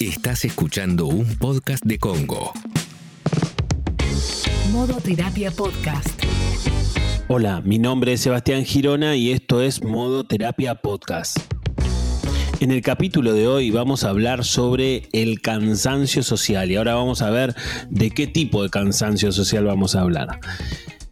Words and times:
Estás 0.00 0.44
escuchando 0.44 1.06
un 1.06 1.36
podcast 1.38 1.84
de 1.84 1.98
Congo. 1.98 2.52
Modo 4.70 5.00
Terapia 5.00 5.50
Podcast. 5.50 6.08
Hola, 7.26 7.60
mi 7.64 7.80
nombre 7.80 8.12
es 8.12 8.20
Sebastián 8.20 8.64
Girona 8.64 9.16
y 9.16 9.32
esto 9.32 9.60
es 9.60 9.82
Modo 9.82 10.22
Terapia 10.22 10.76
Podcast. 10.76 11.38
En 12.60 12.70
el 12.70 12.80
capítulo 12.80 13.32
de 13.32 13.48
hoy 13.48 13.72
vamos 13.72 14.04
a 14.04 14.10
hablar 14.10 14.44
sobre 14.44 15.08
el 15.12 15.40
cansancio 15.40 16.22
social 16.22 16.70
y 16.70 16.76
ahora 16.76 16.94
vamos 16.94 17.20
a 17.20 17.30
ver 17.30 17.56
de 17.90 18.10
qué 18.10 18.28
tipo 18.28 18.62
de 18.62 18.70
cansancio 18.70 19.32
social 19.32 19.64
vamos 19.64 19.96
a 19.96 20.02
hablar. 20.02 20.38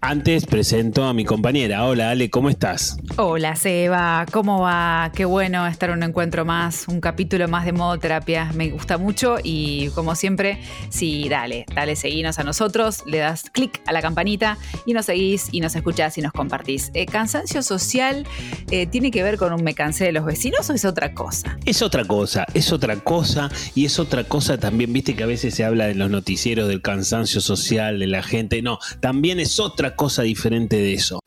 Antes 0.01 0.47
presento 0.47 1.05
a 1.05 1.15
mi 1.15 1.25
compañera. 1.25 1.85
Hola 1.85 2.11
Ale, 2.11 2.31
¿cómo 2.31 2.51
estás? 2.51 2.99
Hola 3.17 3.57
Seba, 3.57 4.27
¿cómo 4.31 4.61
va? 4.61 5.11
Qué 5.15 5.25
bueno 5.25 5.67
estar 5.67 5.91
en 5.91 5.97
un 5.97 6.03
encuentro 6.03 6.45
más, 6.45 6.87
un 6.87 7.01
capítulo 7.01 7.49
más 7.49 7.65
de 7.65 7.73
modo 7.73 7.99
terapia. 7.99 8.53
Me 8.55 8.71
gusta 8.71 8.99
mucho 8.99 9.37
y 9.43 9.89
como 9.91 10.15
siempre, 10.15 10.61
sí, 10.91 11.29
dale, 11.29 11.65
dale, 11.75 11.97
seguinos 11.97 12.39
a 12.39 12.45
nosotros, 12.45 13.03
le 13.07 13.19
das 13.19 13.51
clic 13.51 13.81
a 13.87 13.93
la 13.93 14.03
campanita 14.03 14.59
y 14.85 14.93
nos 14.93 15.07
seguís 15.07 15.49
y 15.51 15.61
nos 15.61 15.75
escuchás 15.75 16.19
y 16.19 16.21
nos 16.21 16.33
compartís. 16.33 16.91
Eh, 16.95 17.07
¿Cansancio 17.07 17.63
social 17.63 18.27
eh, 18.71 18.87
tiene 18.87 19.11
que 19.11 19.23
ver 19.23 19.39
con 19.39 19.53
un 19.53 19.65
me 19.65 19.75
cansé 19.75 20.05
de 20.05 20.13
los 20.13 20.25
vecinos 20.25 20.69
o 20.69 20.75
es 20.75 20.85
otra 20.85 21.15
cosa? 21.15 21.59
Es 21.65 21.83
otra 21.83 22.05
cosa, 22.05 22.45
es 22.55 22.71
otra 22.71 22.97
cosa 22.97 23.51
y 23.75 23.87
es 23.87 23.99
otra 23.99 24.25
cosa 24.25 24.59
también, 24.59 24.93
viste 24.93 25.17
que 25.17 25.23
a 25.23 25.27
veces 25.27 25.55
se 25.55 25.65
habla 25.65 25.87
de 25.87 25.95
los 25.95 26.11
noticieros 26.11 26.69
del 26.69 26.83
cansancio 26.83 27.41
social 27.41 27.99
de 27.99 28.07
la 28.07 28.23
gente. 28.23 28.61
No, 28.63 28.79
también 29.01 29.41
es 29.41 29.59
otra 29.59 29.86
cosa 29.95 30.23
diferente 30.23 30.77
de 30.77 30.95
eso. 30.95 31.21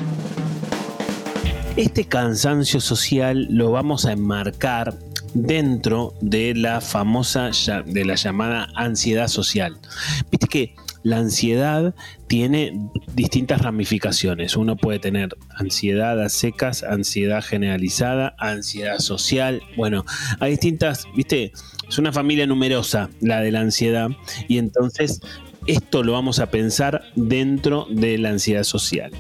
Este 1.76 2.06
cansancio 2.06 2.82
social 2.82 3.48
lo 3.50 3.72
vamos 3.72 4.06
a 4.06 4.12
enmarcar 4.12 4.98
dentro 5.34 6.14
de 6.22 6.54
la 6.56 6.82
famosa, 6.82 7.52
de 7.86 8.06
la 8.06 8.16
llamada 8.16 8.68
ansiedad 8.76 9.28
social. 9.28 9.78
Viste 10.32 10.48
que 10.48 10.76
la 11.04 11.18
ansiedad 11.18 11.96
tiene 12.28 12.74
distintas 13.16 13.62
ramificaciones. 13.62 14.58
Uno 14.58 14.76
puede 14.76 15.00
tener 15.00 15.30
ansiedad 15.56 16.22
a 16.22 16.30
secas, 16.30 16.84
ansiedad 16.84 17.44
generalizada, 17.44 18.36
ansiedad 18.38 19.00
social. 19.00 19.62
Bueno, 19.78 20.06
hay 20.40 20.52
distintas, 20.52 21.06
viste, 21.16 21.54
es 21.88 21.98
una 21.98 22.12
familia 22.12 22.46
numerosa 22.46 23.10
la 23.22 23.40
de 23.42 23.52
la 23.52 23.62
ansiedad 23.62 24.10
y 24.48 24.58
entonces 24.58 25.22
esto 25.70 26.04
lo 26.04 26.14
vamos 26.14 26.40
a 26.40 26.50
pensar 26.50 27.04
dentro 27.16 27.86
de 27.90 28.18
la 28.18 28.30
ansiedad 28.30 28.64
social. 28.64 29.12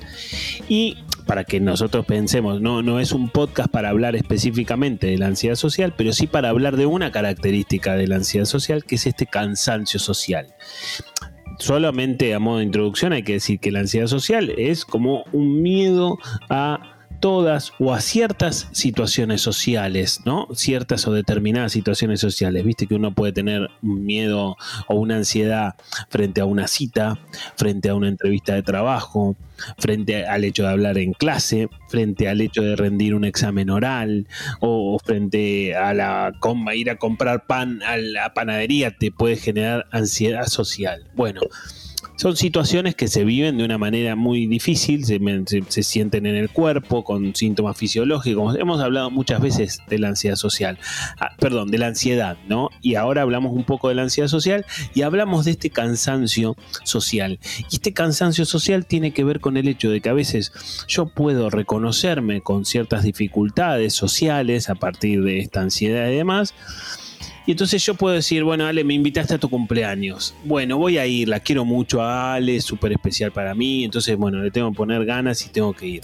Y 0.68 0.98
para 1.26 1.44
que 1.44 1.60
nosotros 1.60 2.06
pensemos, 2.06 2.60
no, 2.60 2.82
no 2.82 3.00
es 3.00 3.12
un 3.12 3.30
podcast 3.30 3.70
para 3.70 3.90
hablar 3.90 4.16
específicamente 4.16 5.08
de 5.08 5.18
la 5.18 5.28
ansiedad 5.28 5.56
social, 5.56 5.94
pero 5.96 6.12
sí 6.12 6.26
para 6.26 6.50
hablar 6.50 6.76
de 6.76 6.88
una 6.88 7.12
característica 7.12 7.96
de 7.96 8.08
la 8.08 8.16
ansiedad 8.16 8.46
social, 8.46 8.84
que 8.84 8.96
es 8.96 9.06
este 9.06 9.28
cansancio 9.28 10.00
social 10.00 10.48
solamente 11.60 12.34
a 12.34 12.40
modo 12.40 12.60
de 12.60 12.64
introducción 12.64 13.12
hay 13.12 13.24
que 13.24 13.34
decir 13.34 13.60
que 13.60 13.72
la 13.72 13.80
ansiedad 13.80 14.08
social 14.08 14.50
es 14.58 14.86
como 14.86 15.26
un 15.34 15.62
miedo 15.62 16.18
a 16.50 16.89
todas 17.20 17.74
o 17.80 17.94
a 17.94 18.02
ciertas 18.02 18.68
situaciones 18.72 19.42
sociales, 19.42 20.22
¿no? 20.26 20.48
Ciertas 20.54 21.08
o 21.08 21.14
determinadas 21.14 21.72
situaciones 21.72 22.20
sociales. 22.20 22.64
Viste 22.64 22.88
que 22.88 22.96
uno 22.96 23.14
puede 23.14 23.34
tener 23.34 23.70
un 23.82 24.06
miedo 24.06 24.58
o 24.88 24.96
una 24.96 25.18
ansiedad 25.18 25.76
frente 26.10 26.42
a 26.42 26.46
una 26.46 26.68
cita, 26.68 27.20
frente 27.56 27.90
a 27.90 27.96
una 27.96 28.10
entrevista 28.10 28.56
de 28.56 28.64
trabajo, 28.64 29.36
frente 29.78 30.26
al 30.26 30.44
hecho 30.44 30.64
de 30.64 30.70
hablar 30.70 30.98
en 30.98 31.14
clase, 31.14 31.70
frente 31.90 32.28
al 32.28 32.42
hecho 32.42 32.62
de 32.62 32.76
rendir 32.76 33.16
un 33.16 33.26
examen 33.26 33.70
oral 33.70 34.28
o 34.60 34.98
frente 35.00 35.76
a 35.76 35.94
la 35.94 36.32
ir 36.74 36.90
a 36.90 36.98
comprar 36.98 37.46
pan 37.46 37.82
a 37.84 37.98
la 37.98 38.34
panadería 38.34 38.96
te 38.98 39.12
puede 39.12 39.36
generar 39.36 39.88
ansiedad 39.92 40.46
social. 40.46 41.10
Bueno, 41.16 41.42
son 42.20 42.36
situaciones 42.36 42.96
que 42.96 43.08
se 43.08 43.24
viven 43.24 43.58
de 43.58 43.64
una 43.64 43.78
manera 43.78 44.18
muy 44.18 44.46
difícil, 44.46 45.06
se, 45.06 45.84
sienten 45.84 46.26
en 46.26 46.36
el 46.36 46.50
cuerpo 46.50 47.06
con 47.06 47.34
síntomas 47.34 47.78
fisiológicos. 47.78 48.58
Hemos 48.58 48.82
hablado 48.82 49.10
muchas 49.10 49.40
veces 49.40 49.80
de 49.88 50.00
la 50.00 50.10
ansiedad 50.10 50.36
social, 50.36 50.78
ah, 51.18 51.30
perdón, 51.40 51.72
de 51.72 51.78
la 51.78 51.88
ansiedad, 51.88 52.38
¿no? 52.50 52.72
Y 52.82 52.96
ahora 52.96 53.22
hablamos 53.22 53.54
un 53.54 53.64
poco 53.64 53.88
de 53.88 53.96
la 53.96 54.02
ansiedad 54.02 54.28
social 54.28 54.66
y 54.94 55.04
hablamos 55.04 55.46
de 55.46 55.52
este 55.52 55.70
cansancio 55.70 56.58
social. 56.84 57.40
Y 57.72 57.76
este 57.76 57.94
cansancio 57.94 58.44
social 58.44 58.86
tiene 58.86 59.14
que 59.14 59.24
ver 59.24 59.40
con 59.40 59.56
el 59.56 59.70
hecho 59.70 59.90
de 59.90 60.02
que 60.02 60.10
a 60.10 60.14
veces 60.14 60.52
yo 60.90 61.06
puedo 61.06 61.50
reconocerme 61.50 62.42
con 62.42 62.66
ciertas 62.66 63.04
dificultades 63.04 63.94
sociales 63.94 64.70
a 64.70 64.76
partir 64.76 65.24
de 65.24 65.40
esta 65.40 65.62
ansiedad 65.62 66.10
y 66.10 66.16
demás 66.16 66.54
y 67.50 67.54
entonces 67.54 67.84
yo 67.84 67.96
puedo 67.96 68.14
decir, 68.14 68.44
bueno, 68.44 68.68
Ale, 68.68 68.84
me 68.84 68.94
invitaste 68.94 69.34
a 69.34 69.40
tu 69.40 69.50
cumpleaños. 69.50 70.36
Bueno, 70.44 70.78
voy 70.78 71.00
a 71.00 71.08
ir, 71.08 71.28
la 71.28 71.40
quiero 71.40 71.66
mucho 71.66 72.00
a 72.00 72.36
Ale, 72.36 72.58
es 72.58 72.64
súper 72.64 72.92
especial 72.92 73.32
para 73.32 73.56
mí. 73.56 73.84
Entonces, 73.84 74.16
bueno, 74.18 74.38
le 74.38 74.52
tengo 74.52 74.70
que 74.70 74.78
poner 74.78 75.04
ganas 75.04 75.44
y 75.44 75.50
tengo 75.50 75.74
que 75.74 75.88
ir. 75.88 76.02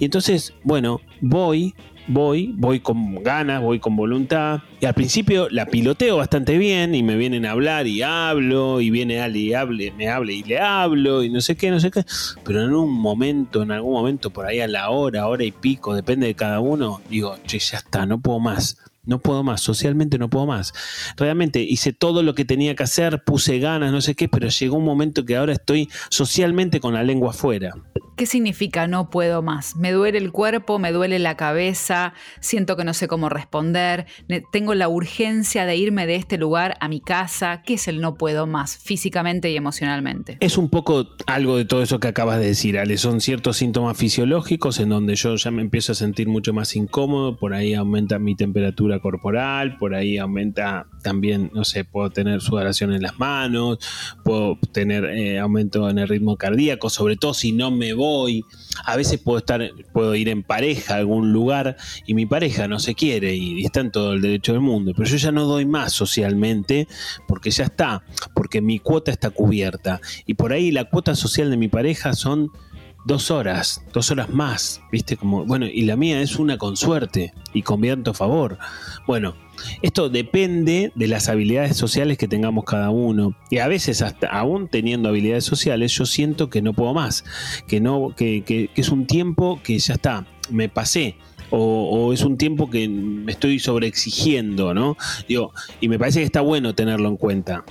Y 0.00 0.04
entonces, 0.04 0.54
bueno, 0.64 1.00
voy, 1.20 1.72
voy, 2.08 2.52
voy 2.56 2.80
con 2.80 3.22
ganas, 3.22 3.62
voy 3.62 3.78
con 3.78 3.94
voluntad. 3.94 4.62
Y 4.80 4.86
al 4.86 4.94
principio 4.94 5.46
la 5.50 5.66
piloteo 5.66 6.16
bastante 6.16 6.58
bien 6.58 6.96
y 6.96 7.04
me 7.04 7.14
vienen 7.14 7.46
a 7.46 7.52
hablar 7.52 7.86
y 7.86 8.02
hablo 8.02 8.80
y 8.80 8.90
viene 8.90 9.20
Ale 9.20 9.38
y 9.38 9.54
hable, 9.54 9.92
me 9.92 10.08
hable 10.08 10.32
y 10.32 10.42
le 10.42 10.58
hablo 10.58 11.22
y 11.22 11.30
no 11.30 11.40
sé 11.40 11.54
qué, 11.54 11.70
no 11.70 11.78
sé 11.78 11.92
qué. 11.92 12.04
Pero 12.42 12.60
en 12.60 12.74
un 12.74 12.90
momento, 12.90 13.62
en 13.62 13.70
algún 13.70 13.92
momento, 13.92 14.30
por 14.30 14.46
ahí 14.46 14.58
a 14.58 14.66
la 14.66 14.90
hora, 14.90 15.28
hora 15.28 15.44
y 15.44 15.52
pico, 15.52 15.94
depende 15.94 16.26
de 16.26 16.34
cada 16.34 16.58
uno, 16.58 17.00
digo, 17.08 17.36
che, 17.46 17.60
ya 17.60 17.78
está, 17.78 18.04
no 18.04 18.20
puedo 18.20 18.40
más 18.40 18.78
no 19.04 19.20
puedo 19.20 19.42
más, 19.42 19.60
socialmente 19.60 20.18
no 20.18 20.30
puedo 20.30 20.46
más. 20.46 20.72
Realmente 21.16 21.60
hice 21.60 21.92
todo 21.92 22.22
lo 22.22 22.34
que 22.34 22.44
tenía 22.44 22.74
que 22.74 22.84
hacer, 22.84 23.22
puse 23.24 23.58
ganas, 23.58 23.92
no 23.92 24.00
sé 24.00 24.14
qué, 24.14 24.28
pero 24.28 24.48
llegó 24.48 24.76
un 24.76 24.84
momento 24.84 25.24
que 25.24 25.36
ahora 25.36 25.52
estoy 25.52 25.88
socialmente 26.08 26.80
con 26.80 26.94
la 26.94 27.02
lengua 27.02 27.30
afuera. 27.30 27.74
¿Qué 28.16 28.26
significa 28.26 28.86
no 28.86 29.08
puedo 29.08 29.40
más? 29.40 29.74
Me 29.76 29.90
duele 29.90 30.18
el 30.18 30.32
cuerpo, 30.32 30.78
me 30.78 30.92
duele 30.92 31.18
la 31.18 31.36
cabeza, 31.36 32.12
siento 32.40 32.76
que 32.76 32.84
no 32.84 32.92
sé 32.92 33.08
cómo 33.08 33.30
responder, 33.30 34.06
tengo 34.52 34.74
la 34.74 34.88
urgencia 34.88 35.64
de 35.64 35.76
irme 35.76 36.06
de 36.06 36.16
este 36.16 36.36
lugar 36.36 36.76
a 36.80 36.88
mi 36.88 37.00
casa. 37.00 37.62
¿Qué 37.64 37.74
es 37.74 37.88
el 37.88 38.02
no 38.02 38.16
puedo 38.16 38.46
más 38.46 38.76
físicamente 38.76 39.50
y 39.50 39.56
emocionalmente? 39.56 40.36
Es 40.40 40.58
un 40.58 40.68
poco 40.68 41.08
algo 41.26 41.56
de 41.56 41.64
todo 41.64 41.82
eso 41.82 42.00
que 42.00 42.08
acabas 42.08 42.38
de 42.38 42.46
decir, 42.46 42.78
Ale. 42.78 42.98
Son 42.98 43.22
ciertos 43.22 43.56
síntomas 43.56 43.96
fisiológicos 43.96 44.78
en 44.78 44.90
donde 44.90 45.14
yo 45.14 45.34
ya 45.36 45.50
me 45.50 45.62
empiezo 45.62 45.92
a 45.92 45.94
sentir 45.94 46.28
mucho 46.28 46.52
más 46.52 46.76
incómodo, 46.76 47.38
por 47.38 47.54
ahí 47.54 47.72
aumenta 47.72 48.18
mi 48.18 48.36
temperatura 48.36 49.00
corporal, 49.00 49.78
por 49.78 49.94
ahí 49.94 50.18
aumenta 50.18 50.86
también, 51.02 51.50
no 51.54 51.64
sé, 51.64 51.84
puedo 51.84 52.10
tener 52.10 52.42
sudoración 52.42 52.92
en 52.92 53.02
las 53.02 53.18
manos, 53.18 53.78
puedo 54.22 54.58
tener 54.72 55.06
eh, 55.06 55.38
aumento 55.38 55.88
en 55.88 55.98
el 55.98 56.08
ritmo 56.08 56.36
cardíaco, 56.36 56.90
sobre 56.90 57.16
todo 57.16 57.32
si 57.32 57.52
no 57.52 57.70
me 57.70 57.94
voy 57.94 58.02
a 58.84 58.96
veces 58.96 59.20
puedo 59.20 59.38
estar, 59.38 59.70
puedo 59.92 60.14
ir 60.14 60.28
en 60.28 60.42
pareja 60.42 60.94
a 60.94 60.98
algún 60.98 61.32
lugar 61.32 61.76
y 62.06 62.14
mi 62.14 62.26
pareja 62.26 62.68
no 62.68 62.78
se 62.78 62.94
quiere 62.94 63.34
y, 63.34 63.64
está 63.64 63.80
en 63.80 63.90
todo 63.90 64.12
el 64.12 64.22
derecho 64.22 64.52
del 64.52 64.60
mundo, 64.60 64.92
pero 64.96 65.08
yo 65.08 65.16
ya 65.16 65.32
no 65.32 65.44
doy 65.44 65.66
más 65.66 65.92
socialmente 65.92 66.88
porque 67.28 67.50
ya 67.50 67.64
está, 67.64 68.02
porque 68.34 68.60
mi 68.60 68.78
cuota 68.78 69.10
está 69.10 69.30
cubierta. 69.30 70.00
Y 70.26 70.34
por 70.34 70.52
ahí 70.52 70.70
la 70.70 70.84
cuota 70.84 71.14
social 71.14 71.50
de 71.50 71.56
mi 71.56 71.68
pareja 71.68 72.14
son 72.14 72.50
dos 73.04 73.30
horas, 73.30 73.84
dos 73.92 74.10
horas 74.10 74.30
más, 74.30 74.80
viste 74.90 75.16
como, 75.16 75.44
bueno, 75.44 75.66
y 75.66 75.82
la 75.82 75.96
mía 75.96 76.20
es 76.20 76.36
una 76.38 76.58
con 76.58 76.76
suerte 76.76 77.32
y 77.52 77.62
con 77.62 77.80
viento 77.80 78.12
a 78.12 78.14
favor. 78.14 78.58
Bueno, 79.06 79.34
esto 79.82 80.08
depende 80.08 80.92
de 80.94 81.08
las 81.08 81.28
habilidades 81.28 81.76
sociales 81.76 82.18
que 82.18 82.28
tengamos 82.28 82.64
cada 82.64 82.90
uno. 82.90 83.36
Y 83.50 83.58
a 83.58 83.68
veces, 83.68 84.02
hasta 84.02 84.28
aún 84.28 84.68
teniendo 84.68 85.08
habilidades 85.08 85.44
sociales, 85.44 85.92
yo 85.92 86.06
siento 86.06 86.50
que 86.50 86.62
no 86.62 86.72
puedo 86.72 86.94
más, 86.94 87.24
que, 87.66 87.80
no, 87.80 88.14
que, 88.16 88.42
que, 88.44 88.70
es 88.74 88.88
un 88.88 89.06
tiempo 89.06 89.60
que 89.62 89.78
ya 89.78 89.94
está, 89.94 90.26
me 90.50 90.68
pasé. 90.68 91.16
O, 91.54 92.14
es 92.14 92.22
un 92.22 92.38
tiempo 92.38 92.70
que 92.70 92.88
me 92.88 93.30
estoy 93.30 93.58
sobreexigiendo, 93.58 94.72
¿no? 94.72 94.96
Digo, 95.28 95.52
y 95.82 95.88
me 95.88 95.98
parece 95.98 96.20
que 96.20 96.24
está 96.24 96.40
bueno 96.40 96.74
tenerlo 96.74 97.10
en 97.10 97.18
cuenta 97.18 97.62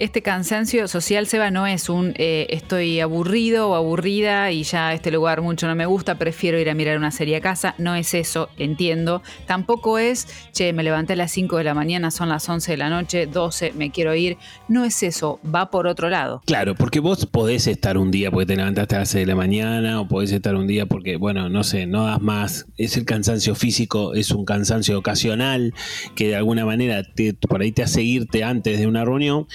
este 0.00 0.22
cansancio 0.22 0.88
social, 0.88 1.26
Seba, 1.26 1.50
no 1.50 1.66
es 1.66 1.88
un 1.88 2.14
eh, 2.16 2.46
estoy 2.50 3.00
aburrido 3.00 3.68
o 3.68 3.74
aburrida 3.74 4.50
y 4.50 4.62
ya 4.62 4.94
este 4.94 5.10
lugar 5.10 5.42
mucho 5.42 5.68
no 5.68 5.74
me 5.76 5.86
gusta, 5.86 6.16
prefiero 6.16 6.58
ir 6.58 6.70
a 6.70 6.74
mirar 6.74 6.96
una 6.96 7.10
serie 7.10 7.36
a 7.36 7.40
casa. 7.40 7.74
No 7.78 7.94
es 7.94 8.14
eso, 8.14 8.48
entiendo. 8.56 9.22
Tampoco 9.46 9.98
es, 9.98 10.26
che, 10.52 10.72
me 10.72 10.82
levanté 10.82 11.12
a 11.12 11.16
las 11.16 11.32
5 11.32 11.58
de 11.58 11.64
la 11.64 11.74
mañana, 11.74 12.10
son 12.10 12.30
las 12.30 12.48
11 12.48 12.72
de 12.72 12.76
la 12.78 12.88
noche, 12.88 13.26
12, 13.26 13.72
me 13.76 13.90
quiero 13.90 14.14
ir. 14.14 14.38
No 14.68 14.84
es 14.84 15.02
eso, 15.02 15.38
va 15.54 15.70
por 15.70 15.86
otro 15.86 16.08
lado. 16.08 16.40
Claro, 16.46 16.74
porque 16.74 17.00
vos 17.00 17.26
podés 17.26 17.66
estar 17.66 17.98
un 17.98 18.10
día 18.10 18.30
porque 18.30 18.46
te 18.46 18.56
levantaste 18.56 18.96
a 18.96 19.00
las 19.00 19.10
6 19.10 19.26
de 19.26 19.32
la 19.32 19.36
mañana 19.36 20.00
o 20.00 20.08
podés 20.08 20.32
estar 20.32 20.56
un 20.56 20.66
día 20.66 20.86
porque, 20.86 21.16
bueno, 21.16 21.50
no 21.50 21.62
sé, 21.62 21.86
no 21.86 22.06
das 22.06 22.22
más. 22.22 22.66
Es 22.78 22.96
el 22.96 23.04
cansancio 23.04 23.54
físico, 23.54 24.14
es 24.14 24.30
un 24.30 24.46
cansancio 24.46 24.98
ocasional 24.98 25.74
que 26.14 26.28
de 26.28 26.36
alguna 26.36 26.64
manera 26.64 27.02
te, 27.02 27.34
por 27.34 27.60
ahí 27.60 27.70
te 27.70 27.82
hace 27.82 28.00
antes 28.42 28.78
de 28.78 28.86
una 28.86 29.04
reunión 29.04 29.46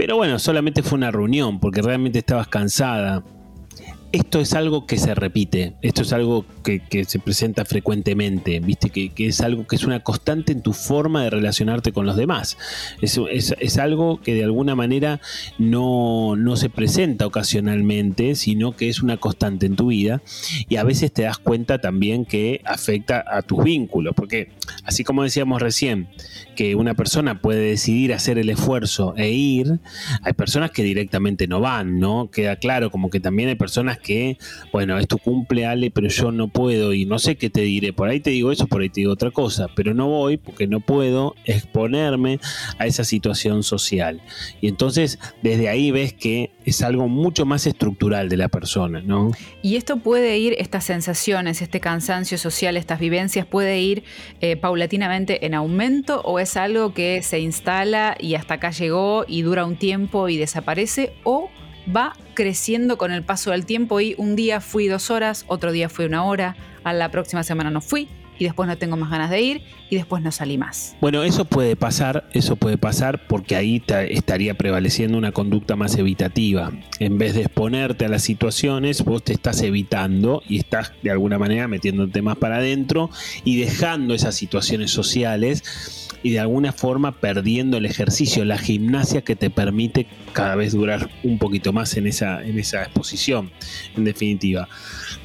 pero 0.00 0.16
bueno, 0.16 0.38
solamente 0.38 0.82
fue 0.82 0.96
una 0.96 1.10
reunión 1.10 1.60
porque 1.60 1.82
realmente 1.82 2.20
estabas 2.20 2.48
cansada. 2.48 3.22
Esto 4.12 4.40
es 4.40 4.54
algo 4.54 4.86
que 4.86 4.96
se 4.96 5.14
repite, 5.14 5.74
esto 5.82 6.02
es 6.02 6.12
algo 6.12 6.44
que, 6.64 6.80
se 7.06 7.18
presenta 7.20 7.64
frecuentemente, 7.64 8.58
viste, 8.60 8.90
que, 8.90 9.12
es 9.16 9.40
algo 9.40 9.66
que 9.66 9.76
es 9.76 9.84
una 9.84 10.00
constante 10.00 10.52
en 10.52 10.62
tu 10.62 10.72
forma 10.72 11.22
de 11.22 11.30
relacionarte 11.30 11.92
con 11.92 12.06
los 12.06 12.16
demás. 12.16 12.58
Es, 13.00 13.20
es, 13.30 13.78
algo 13.78 14.20
que 14.20 14.34
de 14.34 14.44
alguna 14.44 14.74
manera 14.74 15.20
no, 15.58 16.34
no, 16.36 16.56
se 16.56 16.70
presenta 16.70 17.26
ocasionalmente, 17.26 18.34
sino 18.34 18.74
que 18.76 18.88
es 18.88 19.00
una 19.00 19.16
constante 19.16 19.66
en 19.66 19.76
tu 19.76 19.88
vida 19.88 20.22
y 20.68 20.76
a 20.76 20.84
veces 20.84 21.12
te 21.12 21.22
das 21.22 21.38
cuenta 21.38 21.78
también 21.78 22.24
que 22.24 22.60
afecta 22.64 23.24
a 23.26 23.42
tus 23.42 23.62
vínculos, 23.62 24.14
porque 24.16 24.50
así 24.84 25.04
como 25.04 25.22
decíamos 25.22 25.62
recién, 25.62 26.08
que 26.56 26.74
una 26.74 26.94
persona 26.94 27.40
puede 27.40 27.60
decidir 27.60 28.12
hacer 28.12 28.38
el 28.38 28.50
esfuerzo 28.50 29.14
e 29.16 29.30
ir, 29.30 29.78
hay 30.22 30.32
personas 30.32 30.72
que 30.72 30.82
directamente 30.82 31.46
no 31.46 31.60
van, 31.60 32.00
¿no? 32.00 32.28
Queda 32.30 32.56
claro 32.56 32.90
como 32.90 33.08
que 33.08 33.20
también 33.20 33.48
hay 33.48 33.54
personas 33.54 33.99
que, 34.00 34.38
bueno, 34.72 34.98
es 34.98 35.06
tu 35.06 35.18
cumple, 35.18 35.66
Ale, 35.66 35.90
pero 35.90 36.08
yo 36.08 36.32
no 36.32 36.48
puedo 36.48 36.92
y 36.92 37.06
no 37.06 37.18
sé 37.18 37.36
qué 37.36 37.50
te 37.50 37.62
diré. 37.62 37.92
Por 37.92 38.08
ahí 38.08 38.20
te 38.20 38.30
digo 38.30 38.52
eso, 38.52 38.66
por 38.66 38.82
ahí 38.82 38.88
te 38.88 39.00
digo 39.00 39.12
otra 39.12 39.30
cosa, 39.30 39.68
pero 39.74 39.94
no 39.94 40.08
voy 40.08 40.36
porque 40.36 40.66
no 40.66 40.80
puedo 40.80 41.34
exponerme 41.44 42.40
a 42.78 42.86
esa 42.86 43.04
situación 43.04 43.62
social. 43.62 44.20
Y 44.60 44.68
entonces, 44.68 45.18
desde 45.42 45.68
ahí 45.68 45.90
ves 45.90 46.12
que 46.12 46.50
es 46.64 46.82
algo 46.82 47.08
mucho 47.08 47.46
más 47.46 47.66
estructural 47.66 48.28
de 48.28 48.36
la 48.36 48.48
persona, 48.48 49.00
¿no? 49.00 49.32
Y 49.62 49.76
esto 49.76 49.98
puede 49.98 50.38
ir, 50.38 50.54
estas 50.58 50.84
sensaciones, 50.84 51.62
este 51.62 51.80
cansancio 51.80 52.38
social, 52.38 52.76
estas 52.76 53.00
vivencias, 53.00 53.46
puede 53.46 53.80
ir 53.80 54.04
eh, 54.40 54.56
paulatinamente 54.56 55.46
en 55.46 55.54
aumento 55.54 56.20
o 56.22 56.38
es 56.38 56.56
algo 56.56 56.94
que 56.94 57.22
se 57.22 57.40
instala 57.40 58.16
y 58.18 58.34
hasta 58.34 58.54
acá 58.54 58.70
llegó 58.70 59.24
y 59.26 59.42
dura 59.42 59.64
un 59.64 59.76
tiempo 59.76 60.28
y 60.28 60.36
desaparece 60.36 61.12
o 61.24 61.50
va 61.94 62.14
creciendo 62.34 62.98
con 62.98 63.12
el 63.12 63.22
paso 63.22 63.50
del 63.50 63.66
tiempo 63.66 64.00
y 64.00 64.14
un 64.18 64.36
día 64.36 64.60
fui 64.60 64.88
dos 64.88 65.10
horas, 65.10 65.44
otro 65.48 65.72
día 65.72 65.88
fui 65.88 66.04
una 66.04 66.24
hora, 66.24 66.56
a 66.84 66.92
la 66.92 67.10
próxima 67.10 67.42
semana 67.42 67.70
no 67.70 67.80
fui 67.80 68.08
y 68.40 68.44
después 68.44 68.66
no 68.66 68.78
tengo 68.78 68.96
más 68.96 69.10
ganas 69.10 69.28
de 69.28 69.40
ir 69.42 69.62
y 69.90 69.96
después 69.96 70.22
no 70.22 70.32
salí 70.32 70.56
más. 70.56 70.96
Bueno, 71.00 71.22
eso 71.22 71.44
puede 71.44 71.76
pasar, 71.76 72.28
eso 72.32 72.56
puede 72.56 72.78
pasar 72.78 73.26
porque 73.26 73.54
ahí 73.54 73.82
estaría 74.08 74.54
prevaleciendo 74.54 75.18
una 75.18 75.30
conducta 75.30 75.76
más 75.76 75.96
evitativa. 75.96 76.72
En 77.00 77.18
vez 77.18 77.34
de 77.34 77.42
exponerte 77.42 78.06
a 78.06 78.08
las 78.08 78.22
situaciones, 78.22 79.04
vos 79.04 79.22
te 79.22 79.34
estás 79.34 79.60
evitando 79.60 80.42
y 80.48 80.58
estás 80.58 80.92
de 81.02 81.10
alguna 81.10 81.38
manera 81.38 81.68
metiéndote 81.68 82.22
más 82.22 82.38
para 82.38 82.56
adentro 82.56 83.10
y 83.44 83.60
dejando 83.60 84.14
esas 84.14 84.34
situaciones 84.36 84.90
sociales 84.90 85.99
y 86.22 86.30
de 86.30 86.40
alguna 86.40 86.72
forma 86.72 87.12
perdiendo 87.12 87.76
el 87.76 87.86
ejercicio, 87.86 88.44
la 88.44 88.58
gimnasia 88.58 89.22
que 89.22 89.36
te 89.36 89.50
permite 89.50 90.06
cada 90.32 90.54
vez 90.54 90.72
durar 90.72 91.10
un 91.22 91.38
poquito 91.38 91.72
más 91.72 91.96
en 91.96 92.06
esa, 92.06 92.42
en 92.42 92.58
esa 92.58 92.82
exposición, 92.82 93.50
en 93.96 94.04
definitiva. 94.04 94.68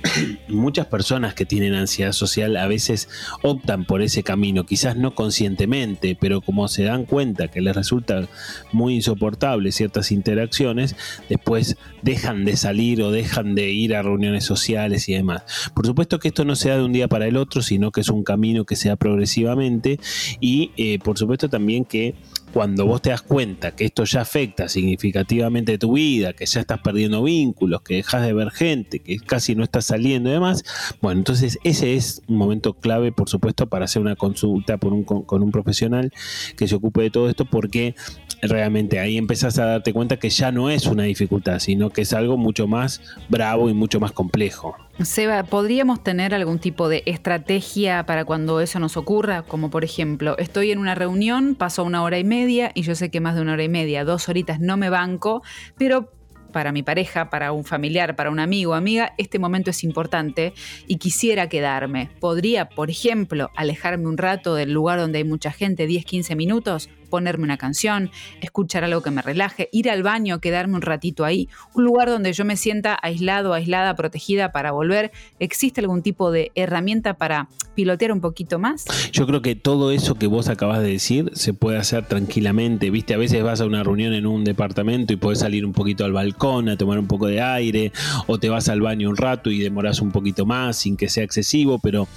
Muchas 0.48 0.88
personas 0.88 1.34
que 1.34 1.46
tienen 1.46 1.74
ansiedad 1.74 2.12
social 2.12 2.58
a 2.58 2.68
veces 2.68 3.10
optan 3.42 3.86
por 3.86 4.02
ese 4.02 4.24
camino, 4.24 4.66
quizás 4.66 4.96
no 4.96 5.16
conscientemente, 5.16 6.18
pero 6.20 6.42
como 6.42 6.68
se 6.68 6.84
dan 6.84 7.06
cuenta 7.06 7.48
que 7.48 7.62
les 7.62 7.76
resulta 7.76 8.28
muy 8.72 8.96
insoportable 8.96 9.72
ciertas 9.72 10.12
interacciones, 10.12 10.96
después 11.30 11.78
dejan 12.02 12.46
de 12.46 12.58
salir 12.58 13.02
o 13.02 13.12
dejan 13.12 13.56
de 13.56 13.72
ir 13.72 13.96
a 13.96 14.02
reuniones 14.02 14.46
sociales 14.46 15.10
y 15.10 15.14
demás. 15.14 15.44
Por 15.74 15.86
supuesto 15.86 16.20
que 16.20 16.30
esto 16.30 16.46
no 16.46 16.56
se 16.56 16.70
da 16.70 16.78
de 16.78 16.84
un 16.84 16.94
día 16.94 17.08
para 17.08 17.28
el 17.28 17.38
otro, 17.38 17.62
sino 17.62 17.92
que 17.92 18.02
es 18.02 18.10
un 18.10 18.24
camino 18.24 18.66
que 18.66 18.76
se 18.76 18.90
da 18.90 18.96
progresivamente 18.96 20.00
y 20.40 20.72
eh, 20.78 21.00
por 21.00 21.18
supuesto 21.18 21.50
también 21.50 21.86
que 21.86 22.16
cuando 22.56 22.86
vos 22.86 23.02
te 23.02 23.10
das 23.10 23.22
cuenta 23.22 23.76
que 23.76 23.84
esto 23.84 24.06
ya 24.06 24.22
afecta 24.22 24.70
significativamente 24.70 25.78
tu 25.78 25.92
vida, 25.92 26.32
que 26.32 26.46
ya 26.46 26.62
estás 26.62 26.80
perdiendo 26.80 27.22
vínculos, 27.22 27.82
que 27.82 27.96
dejas 27.96 28.26
de 28.26 28.32
ver 28.32 28.50
gente, 28.50 29.00
que 29.00 29.18
casi 29.18 29.56
no 29.56 29.64
estás 29.66 29.88
saliendo 29.88 30.30
y 30.30 30.32
demás, 30.32 30.64
bueno, 31.02 31.20
entonces 31.20 31.60
ese 31.66 31.96
es 31.96 32.22
un 32.30 32.38
momento 32.38 32.74
clave, 32.74 33.12
por 33.12 33.28
supuesto, 33.28 33.68
para 33.68 33.84
hacer 33.84 34.02
una 34.02 34.16
consulta 34.16 34.80
un, 34.84 35.04
con 35.04 35.44
un 35.44 35.52
profesional 35.52 36.14
que 36.56 36.70
se 36.70 36.76
ocupe 36.76 37.02
de 37.02 37.10
todo 37.10 37.28
esto, 37.28 37.44
porque 37.44 37.94
realmente 38.42 39.00
ahí 39.00 39.18
empezás 39.18 39.60
a 39.60 39.66
darte 39.66 39.92
cuenta 39.92 40.16
que 40.16 40.30
ya 40.30 40.54
no 40.54 40.70
es 40.70 40.86
una 40.86 41.04
dificultad, 41.04 41.60
sino 41.60 41.90
que 41.90 42.04
es 42.04 42.14
algo 42.14 42.38
mucho 42.38 42.68
más 42.68 43.02
bravo 43.28 43.70
y 43.70 43.74
mucho 43.74 44.00
más 44.00 44.14
complejo. 44.14 44.78
Seba, 45.04 45.44
¿podríamos 45.44 46.02
tener 46.04 46.34
algún 46.34 46.58
tipo 46.58 46.88
de 46.88 47.04
estrategia 47.06 48.06
para 48.06 48.24
cuando 48.24 48.62
eso 48.62 48.80
nos 48.80 48.96
ocurra? 48.96 49.42
Como 49.42 49.70
por 49.70 49.84
ejemplo, 49.84 50.38
estoy 50.38 50.72
en 50.72 50.80
una 50.80 50.96
reunión, 50.96 51.56
pasó 51.56 51.84
una 51.84 52.02
hora 52.02 52.18
y 52.18 52.24
media 52.24 52.72
y 52.74 52.84
yo 52.84 52.96
sé 52.96 53.12
que 53.12 53.20
más 53.20 53.36
de 53.36 53.42
una 53.42 53.54
hora 53.54 53.64
y 53.64 53.70
media, 53.70 54.06
dos 54.06 54.30
horitas 54.30 54.62
no 54.62 54.78
me 54.78 54.90
banco, 54.90 55.44
pero 55.78 56.14
para 56.54 56.72
mi 56.72 56.82
pareja, 56.82 57.30
para 57.30 57.52
un 57.52 57.66
familiar, 57.66 58.16
para 58.16 58.32
un 58.32 58.40
amigo 58.40 58.74
amiga, 58.74 59.14
este 59.18 59.38
momento 59.38 59.72
es 59.72 59.84
importante 59.84 60.54
y 60.88 60.96
quisiera 60.96 61.50
quedarme. 61.50 62.12
¿Podría, 62.22 62.70
por 62.70 62.90
ejemplo, 62.90 63.52
alejarme 63.58 64.08
un 64.08 64.18
rato 64.18 64.56
del 64.56 64.72
lugar 64.72 64.98
donde 64.98 65.18
hay 65.18 65.26
mucha 65.26 65.52
gente, 65.52 65.88
10, 65.88 66.06
15 66.06 66.38
minutos? 66.38 66.90
Ponerme 67.06 67.44
una 67.44 67.58
canción, 67.58 68.12
escuchar 68.42 68.84
algo 68.84 69.02
que 69.02 69.12
me 69.12 69.22
relaje, 69.22 69.70
ir 69.72 69.90
al 69.90 70.04
baño, 70.04 70.40
quedarme 70.40 70.76
un 70.76 70.82
ratito 70.82 71.26
ahí, 71.26 71.50
un 71.74 71.84
lugar 71.84 72.10
donde 72.10 72.34
yo 72.34 72.46
me 72.46 72.58
sienta 72.58 72.98
aislado, 73.02 73.54
aislada, 73.54 73.96
protegida 73.96 74.52
para 74.52 74.72
volver. 74.72 75.12
¿Existe 75.40 75.82
algún 75.82 76.02
tipo 76.02 76.32
de 76.32 76.52
herramienta 76.56 77.16
para 77.16 77.50
pilotear 77.76 78.12
un 78.12 78.22
poquito 78.22 78.60
más? 78.60 78.86
Yo 79.12 79.28
creo 79.28 79.42
que 79.42 79.56
todo 79.56 79.92
eso 79.92 80.16
que 80.16 80.28
vos 80.28 80.50
acabas 80.50 80.82
de 80.82 80.90
decir 80.90 81.32
se 81.34 81.54
puede 81.54 81.78
hacer 81.78 82.06
tranquilamente. 82.06 82.90
Viste, 82.90 83.14
a 83.14 83.18
veces 83.18 83.44
vas 83.44 83.62
a 83.62 83.66
una 83.66 83.84
reunión 83.84 84.14
en 84.14 84.26
un 84.26 84.44
departamento 84.44 85.14
y 85.14 85.18
podés 85.18 85.40
salir 85.40 85.66
un 85.66 85.74
poquito 85.74 86.06
al 86.06 86.14
balcón 86.14 86.70
a 86.70 86.78
tomar 86.78 87.00
un 87.00 87.08
poco 87.08 87.28
de 87.28 87.42
aire, 87.42 87.92
o 88.28 88.40
te 88.40 88.50
vas 88.50 88.70
al 88.70 88.82
baño 88.82 89.10
un 89.10 89.18
rato 89.18 89.52
y 89.52 89.60
demoras 89.60 90.02
un 90.02 90.12
poquito 90.12 90.46
más 90.46 90.78
sin 90.78 90.98
que 90.98 91.10
sea 91.10 91.24
excesivo, 91.24 91.80
pero 91.80 92.08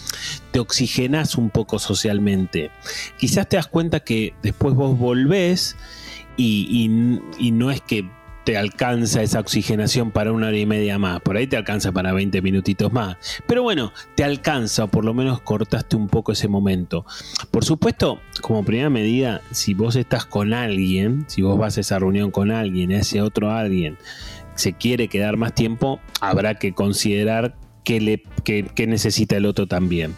te 0.50 0.60
oxigenas 0.60 1.36
un 1.36 1.50
poco 1.50 1.78
socialmente. 1.78 2.70
Quizás 3.18 3.48
te 3.48 3.56
das 3.56 3.66
cuenta 3.66 4.00
que 4.00 4.34
después 4.42 4.74
vos 4.78 4.98
volvés 4.98 5.76
y, 6.36 6.88
no 7.52 7.70
es 7.70 7.80
que 7.80 8.08
te 8.44 8.56
alcanza 8.56 9.22
esa 9.22 9.40
oxigenación 9.40 10.10
para 10.10 10.32
una 10.32 10.46
hora 10.46 10.56
y 10.56 10.64
media 10.64 10.98
más, 10.98 11.20
por 11.20 11.36
ahí 11.36 11.46
te 11.46 11.58
alcanza 11.58 11.92
para 11.92 12.14
20 12.14 12.40
minutitos 12.40 12.90
más, 12.90 13.16
pero 13.46 13.62
bueno, 13.62 13.92
te 14.14 14.24
alcanza, 14.24 14.84
o 14.84 14.88
por 14.88 15.04
lo 15.04 15.12
menos 15.12 15.42
cortaste 15.42 15.96
un 15.96 16.08
poco 16.08 16.32
ese 16.32 16.48
momento. 16.48 17.04
Por 17.50 17.66
supuesto, 17.66 18.20
como 18.40 18.64
primera 18.64 18.88
medida, 18.88 19.42
si 19.50 19.74
vos 19.74 19.96
estás 19.96 20.24
con 20.24 20.54
alguien, 20.54 21.26
si 21.26 21.42
vos 21.42 21.58
vas 21.58 21.76
a 21.76 21.80
esa 21.80 21.98
reunión 21.98 22.30
con 22.30 22.50
alguien, 22.50 22.90
ese 22.90 23.20
otro 23.20 23.50
alguien 23.50 23.98
se 24.54 24.72
quiere 24.72 25.08
quedar 25.08 25.36
más 25.36 25.54
tiempo, 25.54 26.00
habrá 26.20 26.54
que 26.54 26.72
considerar 26.72 27.54
que, 27.84 28.00
le, 28.00 28.22
que, 28.44 28.86
necesita 28.86 29.36
el 29.36 29.46
otro 29.46 29.66
también. 29.66 30.14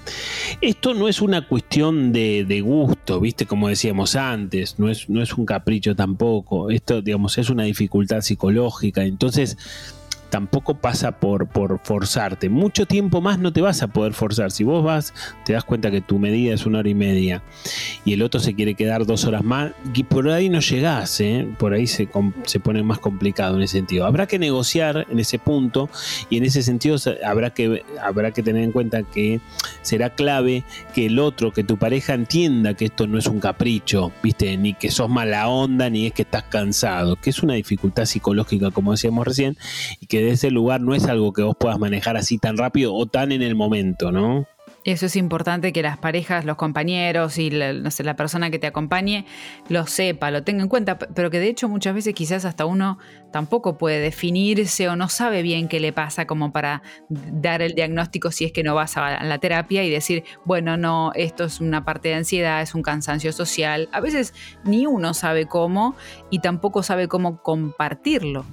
Esto 0.61 0.95
no 0.95 1.09
es 1.09 1.21
una 1.21 1.47
cuestión 1.47 2.13
de, 2.13 2.45
de, 2.45 2.61
gusto, 2.61 3.21
¿viste? 3.21 3.47
Como 3.47 3.69
decíamos 3.69 4.17
antes, 4.17 4.79
no 4.79 4.91
es, 4.91 5.09
no 5.09 5.23
es 5.23 5.35
un 5.35 5.47
capricho 5.47 5.95
tampoco. 5.95 6.71
Esto, 6.71 7.03
digamos, 7.03 7.39
es 7.39 7.51
una 7.51 7.65
dificultad 7.65 8.23
psicológica. 8.23 9.05
Entonces, 9.05 9.57
tampoco 10.31 10.75
pasa 10.75 11.13
por, 11.13 11.49
por 11.49 11.81
forzarte. 11.83 12.49
Mucho 12.49 12.87
tiempo 12.87 13.21
más 13.21 13.39
no 13.39 13.53
te 13.53 13.61
vas 13.61 13.83
a 13.83 13.89
poder 13.89 14.15
forzar. 14.15 14.51
Si 14.51 14.65
vos 14.65 14.83
vas, 14.85 15.13
te 15.45 15.53
das 15.53 15.65
cuenta 15.65 15.91
que 15.91 16.01
tu 16.01 16.19
medida 16.19 16.55
es 16.55 16.67
una 16.67 16.79
hora 16.79 16.89
y 16.89 16.95
media 16.95 17.43
y 18.05 18.15
el 18.15 18.23
otro 18.23 18.41
se 18.41 18.55
quiere 18.55 18.75
quedar 18.75 19.07
dos 19.07 19.25
horas 19.25 19.45
más, 19.45 19.73
y 19.95 20.05
por 20.05 20.29
ahí 20.31 20.49
no 20.49 20.61
llegás, 20.61 21.21
¿eh? 21.21 21.47
por 21.59 21.75
ahí 21.75 21.87
se, 21.87 22.09
se 22.45 22.61
pone 22.61 22.83
más 22.83 22.99
complicado 22.99 23.57
en 23.57 23.63
ese 23.63 23.79
sentido. 23.79 24.07
Habrá 24.07 24.27
que 24.27 24.39
negociar 24.39 25.07
en 25.11 25.19
ese 25.19 25.39
punto 25.39 25.91
y 26.29 26.37
en 26.37 26.45
ese 26.45 26.63
sentido 26.63 26.97
habrá 27.25 27.51
que, 27.51 27.85
habrá 28.03 28.31
que 28.31 28.43
tener 28.43 28.63
en 28.63 28.73
cuenta 28.73 29.03
que 29.03 29.41
será 29.83 30.11
clave 30.11 30.65
que 30.95 31.07
el 31.07 31.19
otro, 31.19 31.53
que 31.53 31.65
tu 31.65 31.77
pareja 31.77 32.15
entienda 32.15 32.75
que 32.75 32.87
esto 32.87 33.07
no 33.07 33.19
es 33.19 33.27
un 33.27 33.41
capricho, 33.41 34.13
¿viste? 34.23 34.57
Ni 34.57 34.75
que 34.75 34.91
sos 34.91 35.09
mala 35.09 35.49
onda, 35.49 35.91
ni 35.91 36.07
es 36.07 36.13
que 36.13 36.23
estás 36.23 36.45
cansado, 36.45 37.17
que 37.17 37.31
es 37.31 37.43
una 37.43 37.55
dificultad 37.55 38.05
psicológica, 38.05 38.71
como 38.71 38.93
decíamos 38.93 39.27
recién, 39.27 39.57
y 40.01 40.07
de 40.23 40.31
ese 40.31 40.51
lugar 40.51 40.81
no 40.81 40.95
es 40.95 41.07
algo 41.07 41.33
que 41.33 41.43
vos 41.43 41.57
puedas 41.59 41.79
manejar 41.79 42.17
así 42.17 42.39
tan 42.39 42.57
rápido 42.57 42.95
o 42.95 43.07
tan 43.07 43.33
en 43.33 43.43
el 43.43 43.55
momento, 43.55 44.13
¿no? 44.13 44.47
Eso 44.85 45.07
es 45.07 45.17
importante 45.17 45.75
que 45.75 45.83
las 45.83 45.99
parejas, 45.99 46.47
los 46.47 46.57
compañeros 46.57 47.37
y 47.37 47.51
la, 47.51 47.73
la 47.73 48.17
persona 48.17 48.51
que 48.51 48.59
te 48.59 48.67
acompañe 48.67 49.27
lo 49.69 49.87
sepa, 49.87 50.31
lo 50.31 50.43
tenga 50.43 50.63
en 50.63 50.69
cuenta, 50.69 50.99
pero 50.99 51.31
que 51.31 51.39
de 51.39 51.49
hecho 51.49 51.69
muchas 51.69 51.95
veces 51.95 52.15
quizás 52.15 52.47
hasta 52.47 52.65
uno 52.65 52.99
tampoco 53.31 53.77
puede 53.77 54.01
definirse 54.01 54.89
o 54.89 54.97
no 54.97 55.11
sabe 55.11 55.43
bien 55.43 55.69
qué 55.69 55.81
le 55.81 55.93
pasa 55.93 56.27
como 56.27 56.51
para 56.51 56.83
dar 57.11 57.61
el 57.61 57.75
diagnóstico 57.75 58.31
si 58.31 58.47
es 58.47 58.53
que 58.53 58.63
no 58.63 58.75
vas 58.75 58.97
a 58.97 59.23
la 59.23 59.39
terapia 59.39 59.85
y 59.85 59.91
decir, 59.91 60.25
bueno, 60.47 60.79
no, 60.79 61.13
esto 61.15 61.45
es 61.45 61.61
una 61.61 61.85
parte 61.85 62.09
de 62.09 62.15
ansiedad, 62.15 62.63
es 62.63 62.75
un 62.75 62.83
cansancio 62.83 63.33
social. 63.33 63.91
A 63.93 64.01
veces 64.01 64.33
ni 64.65 64.87
uno 64.87 65.13
sabe 65.13 65.45
cómo 65.45 65.95
y 66.31 66.39
tampoco 66.39 66.83
sabe 66.83 67.07
cómo 67.07 67.43
compartirlo. 67.43 68.47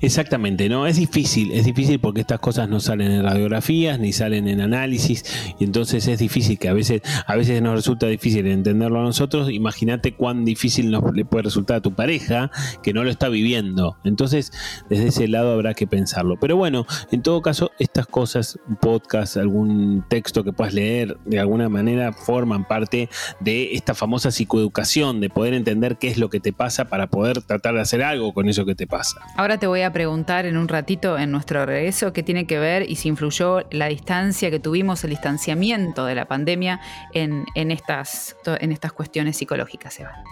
Exactamente, 0.00 0.68
no, 0.68 0.86
es 0.86 0.96
difícil, 0.96 1.52
es 1.52 1.64
difícil 1.64 1.98
porque 1.98 2.20
estas 2.20 2.40
cosas 2.40 2.68
no 2.68 2.80
salen 2.80 3.10
en 3.10 3.22
radiografías 3.22 3.98
ni 3.98 4.12
salen 4.12 4.48
en 4.48 4.60
análisis 4.60 5.24
y 5.58 5.64
entonces 5.64 6.06
es 6.08 6.18
difícil 6.18 6.58
que 6.58 6.68
a 6.68 6.72
veces, 6.72 7.02
a 7.26 7.36
veces 7.36 7.60
nos 7.62 7.74
resulta 7.74 8.06
difícil 8.06 8.46
entenderlo 8.46 9.00
a 9.00 9.02
nosotros. 9.02 9.50
Imagínate 9.50 10.14
cuán 10.14 10.44
difícil 10.44 10.90
nos 10.90 11.14
le 11.14 11.24
puede 11.24 11.44
resultar 11.44 11.78
a 11.78 11.80
tu 11.80 11.94
pareja 11.94 12.50
que 12.82 12.92
no 12.92 13.04
lo 13.04 13.10
está 13.10 13.28
viviendo. 13.28 13.96
Entonces, 14.04 14.52
desde 14.88 15.08
ese 15.08 15.28
lado 15.28 15.52
habrá 15.52 15.74
que 15.74 15.86
pensarlo. 15.86 16.36
Pero 16.40 16.56
bueno, 16.56 16.86
en 17.10 17.22
todo 17.22 17.42
caso, 17.42 17.70
estas 17.78 18.06
cosas, 18.06 18.58
un 18.68 18.76
podcast, 18.76 19.36
algún 19.36 20.04
texto 20.08 20.44
que 20.44 20.52
puedas 20.52 20.74
leer, 20.74 21.16
de 21.24 21.40
alguna 21.40 21.68
manera 21.68 22.12
forman 22.12 22.66
parte 22.66 23.08
de 23.40 23.74
esta 23.74 23.94
famosa 23.94 24.30
psicoeducación, 24.30 25.20
de 25.20 25.30
poder 25.30 25.54
entender 25.54 25.96
qué 25.98 26.08
es 26.08 26.18
lo 26.18 26.30
que 26.30 26.40
te 26.40 26.52
pasa 26.52 26.86
para 26.86 27.08
poder 27.08 27.42
tratar 27.42 27.74
de 27.74 27.80
hacer 27.80 28.02
algo 28.02 28.32
con 28.32 28.48
eso 28.48 28.64
que 28.64 28.74
te 28.74 28.86
pasa. 28.86 29.20
Ahora 29.36 29.55
te 29.58 29.66
voy 29.66 29.82
a 29.82 29.92
preguntar 29.92 30.46
en 30.46 30.56
un 30.56 30.68
ratito 30.68 31.18
en 31.18 31.30
nuestro 31.30 31.64
regreso 31.66 32.12
qué 32.12 32.22
tiene 32.22 32.46
que 32.46 32.58
ver 32.58 32.88
y 32.88 32.96
si 32.96 33.08
influyó 33.08 33.66
la 33.70 33.86
distancia 33.86 34.50
que 34.50 34.60
tuvimos, 34.60 35.04
el 35.04 35.10
distanciamiento 35.10 36.04
de 36.04 36.14
la 36.14 36.26
pandemia 36.26 36.80
en, 37.12 37.44
en 37.54 37.70
estas, 37.70 38.36
en 38.46 38.72
estas 38.72 38.92
cuestiones 38.92 39.36
psicológicas, 39.36 39.98
Eva. 40.00 40.22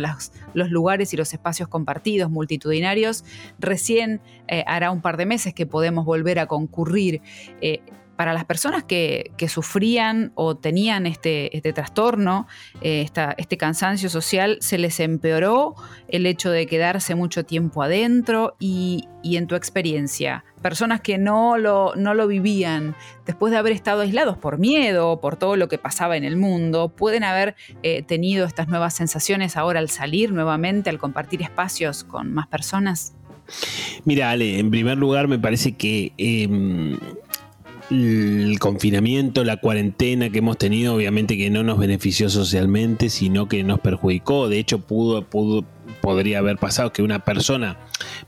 los 0.53 0.69
lugares 0.71 1.13
y 1.13 1.17
los 1.17 1.33
espacios 1.33 1.69
compartidos, 1.83 2.31
multitudinarios, 2.31 3.25
recién 3.59 4.21
eh, 4.47 4.63
hará 4.67 4.89
un 4.89 5.01
par 5.01 5.17
de 5.17 5.25
meses 5.25 5.53
que 5.53 5.65
podemos 5.65 6.05
volver 6.05 6.39
a 6.39 6.45
concurrir. 6.45 7.21
Eh, 7.59 7.81
para 8.15 8.33
las 8.33 8.45
personas 8.45 8.83
que, 8.83 9.31
sufrían 9.47 10.31
o 10.35 10.55
tenían 10.55 11.05
este, 11.05 11.55
este 11.55 11.73
trastorno, 11.73 12.47
eh, 12.81 13.05
este 13.37 13.57
cansancio 13.57 14.09
social, 14.09 14.57
se 14.61 14.77
les 14.77 14.99
empeoró 14.99 15.75
el 16.07 16.25
hecho 16.25 16.49
de 16.49 16.65
quedarse 16.65 17.13
mucho 17.15 17.43
tiempo 17.43 17.83
adentro 17.83 18.55
y, 18.59 19.07
en 19.23 19.47
tu 19.47 19.55
experiencia, 19.55 20.45
personas 20.61 21.01
que 21.01 21.17
no 21.17 21.57
lo, 21.57 21.93
no 21.95 22.13
lo 22.13 22.27
vivían 22.27 22.95
después 23.25 23.51
de 23.51 23.57
haber 23.57 23.73
estado 23.73 24.01
aislados 24.01 24.37
por 24.37 24.59
miedo, 24.59 25.19
por 25.19 25.35
todo 25.35 25.57
lo 25.57 25.67
que 25.67 25.77
pasaba 25.77 26.15
en 26.15 26.23
el 26.23 26.37
mundo, 26.37 26.89
pueden 26.89 27.23
haber 27.23 27.55
eh, 27.83 28.01
tenido 28.03 28.45
estas 28.45 28.69
nuevas 28.69 28.93
sensaciones 28.93 29.57
ahora 29.57 29.79
al 29.79 29.89
salir 29.89 30.31
nuevamente, 30.31 30.89
al 30.89 30.99
compartir 30.99 31.41
espacios 31.41 32.03
con 32.03 32.33
más 32.33 32.47
personas. 32.47 33.13
Mira, 34.05 34.31
Ale, 34.31 34.59
en 34.59 34.71
primer 34.71 34.97
lugar 34.97 35.27
me 35.27 35.39
parece 35.39 35.73
que 35.73 36.13
em, 36.17 36.97
el 37.93 38.59
confinamiento, 38.59 39.43
la 39.43 39.57
cuarentena 39.57 40.29
que 40.29 40.39
hemos 40.39 40.57
tenido, 40.57 40.95
obviamente 40.95 41.37
que 41.37 41.49
no 41.49 41.63
nos 41.63 41.77
benefició 41.77 42.29
socialmente, 42.29 43.09
sino 43.09 43.47
que 43.47 43.63
nos 43.63 43.79
perjudicó. 43.79 44.49
De 44.49 44.59
hecho, 44.59 44.79
pudo, 44.79 45.23
pudo 45.23 45.65
podría 46.01 46.39
haber 46.39 46.57
pasado 46.57 46.91
que 46.91 47.01
una 47.01 47.23
persona 47.23 47.77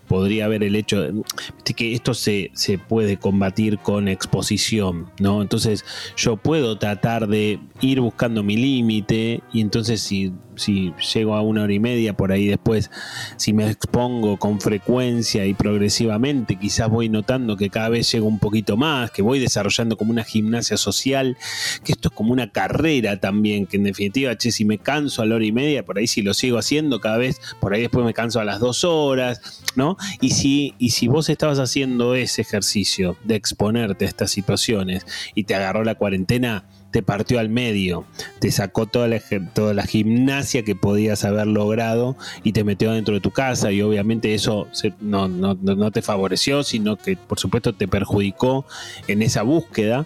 podría 0.07 0.45
haber 0.45 0.63
el 0.63 0.75
hecho 0.75 1.01
de 1.01 1.74
que 1.75 1.93
esto 1.93 2.13
se, 2.13 2.51
se, 2.53 2.77
puede 2.77 3.17
combatir 3.17 3.79
con 3.79 4.07
exposición, 4.07 5.12
¿no? 5.19 5.41
Entonces 5.41 5.84
yo 6.15 6.38
puedo 6.38 6.77
tratar 6.77 7.27
de 7.27 7.60
ir 7.81 8.01
buscando 8.01 8.43
mi 8.43 8.55
límite 8.55 9.41
y 9.51 9.62
entonces 9.62 10.01
si, 10.01 10.31
si 10.57 10.93
llego 11.13 11.35
a 11.35 11.41
una 11.41 11.63
hora 11.63 11.74
y 11.74 11.79
media 11.79 12.13
por 12.13 12.31
ahí 12.31 12.47
después, 12.47 12.91
si 13.38 13.53
me 13.53 13.69
expongo 13.69 14.38
con 14.38 14.59
frecuencia 14.59 15.45
y 15.45 15.53
progresivamente, 15.53 16.55
quizás 16.55 16.89
voy 16.89 17.09
notando 17.09 17.57
que 17.57 17.69
cada 17.69 17.89
vez 17.89 18.12
llego 18.12 18.27
un 18.27 18.39
poquito 18.39 18.77
más, 18.77 19.12
que 19.12 19.21
voy 19.21 19.39
desarrollando 19.39 19.97
como 19.97 20.12
una 20.12 20.24
gimnasia 20.24 20.77
social, 20.77 21.38
que 21.83 21.93
esto 21.93 22.09
es 22.09 22.15
como 22.15 22.33
una 22.33 22.51
carrera 22.51 23.19
también, 23.19 23.65
que 23.65 23.77
en 23.77 23.83
definitiva, 23.83 24.38
che, 24.38 24.51
si 24.51 24.65
me 24.65 24.77
canso 24.77 25.21
a 25.21 25.25
la 25.25 25.35
hora 25.35 25.45
y 25.45 25.51
media, 25.51 25.85
por 25.85 25.97
ahí 25.97 26.07
si 26.07 26.21
lo 26.21 26.33
sigo 26.33 26.57
haciendo 26.57 27.00
cada 27.00 27.17
vez, 27.17 27.39
por 27.59 27.74
ahí 27.74 27.81
después 27.81 28.05
me 28.05 28.13
canso 28.13 28.39
a 28.39 28.45
las 28.45 28.59
dos 28.59 28.83
horas, 28.83 29.41
¿no? 29.75 29.97
Y 30.21 30.31
si, 30.31 30.74
y 30.77 30.91
si 30.91 31.07
vos 31.07 31.29
estabas 31.29 31.59
haciendo 31.59 32.15
ese 32.15 32.41
ejercicio 32.41 33.17
de 33.24 33.35
exponerte 33.35 34.05
a 34.05 34.07
estas 34.07 34.31
situaciones 34.31 35.05
y 35.33 35.43
te 35.43 35.55
agarró 35.55 35.83
la 35.83 35.95
cuarentena, 35.95 36.65
te 36.95 37.03
partió 37.03 37.41
al 37.41 37.49
medio, 37.49 38.05
te 38.39 38.49
sacó 38.51 38.85
toda 38.85 39.09
la, 39.09 39.19
toda 39.53 39.73
la 39.73 39.83
gimnasia 39.83 40.63
que 40.63 40.75
podías 40.75 41.25
haber 41.25 41.45
logrado 41.45 42.15
y 42.41 42.53
te 42.53 42.63
metió 42.63 42.93
dentro 42.93 43.15
de 43.15 43.19
tu 43.19 43.31
casa 43.31 43.69
y 43.73 43.81
obviamente 43.81 44.33
eso 44.33 44.69
no, 45.01 45.27
no, 45.27 45.91
te 45.91 46.01
favoreció, 46.01 46.63
sino 46.63 46.95
que 46.95 47.17
por 47.17 47.37
supuesto 47.37 47.73
te 47.73 47.89
perjudicó 47.89 48.65
en 49.09 49.23
esa 49.23 49.41
búsqueda 49.41 50.05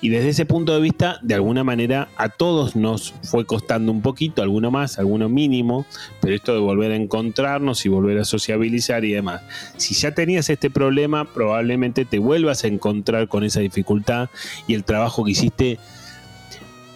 y 0.00 0.10
desde 0.10 0.28
ese 0.28 0.46
punto 0.46 0.74
de 0.74 0.80
vista, 0.80 1.18
de 1.22 1.34
alguna 1.34 1.64
manera, 1.64 2.06
a 2.16 2.28
todos 2.28 2.76
nos 2.76 3.14
fue 3.24 3.44
costando 3.44 3.90
un 3.90 4.00
poquito, 4.00 4.40
alguno 4.40 4.70
más, 4.70 5.00
alguno 5.00 5.28
mínimo, 5.28 5.86
pero 6.20 6.36
esto 6.36 6.54
de 6.54 6.60
volver 6.60 6.92
a 6.92 6.94
encontrarnos 6.96 7.84
y 7.84 7.88
volver 7.88 8.16
a 8.18 8.24
sociabilizar 8.24 9.04
y 9.04 9.10
demás. 9.10 9.42
Si 9.76 9.94
ya 9.94 10.14
tenías 10.14 10.50
este 10.50 10.70
problema, 10.70 11.24
probablemente 11.24 12.04
te 12.04 12.20
vuelvas 12.20 12.62
a 12.62 12.68
encontrar 12.68 13.26
con 13.26 13.42
esa 13.42 13.58
dificultad 13.58 14.28
y 14.68 14.74
el 14.74 14.84
trabajo 14.84 15.24
que 15.24 15.32
hiciste 15.32 15.80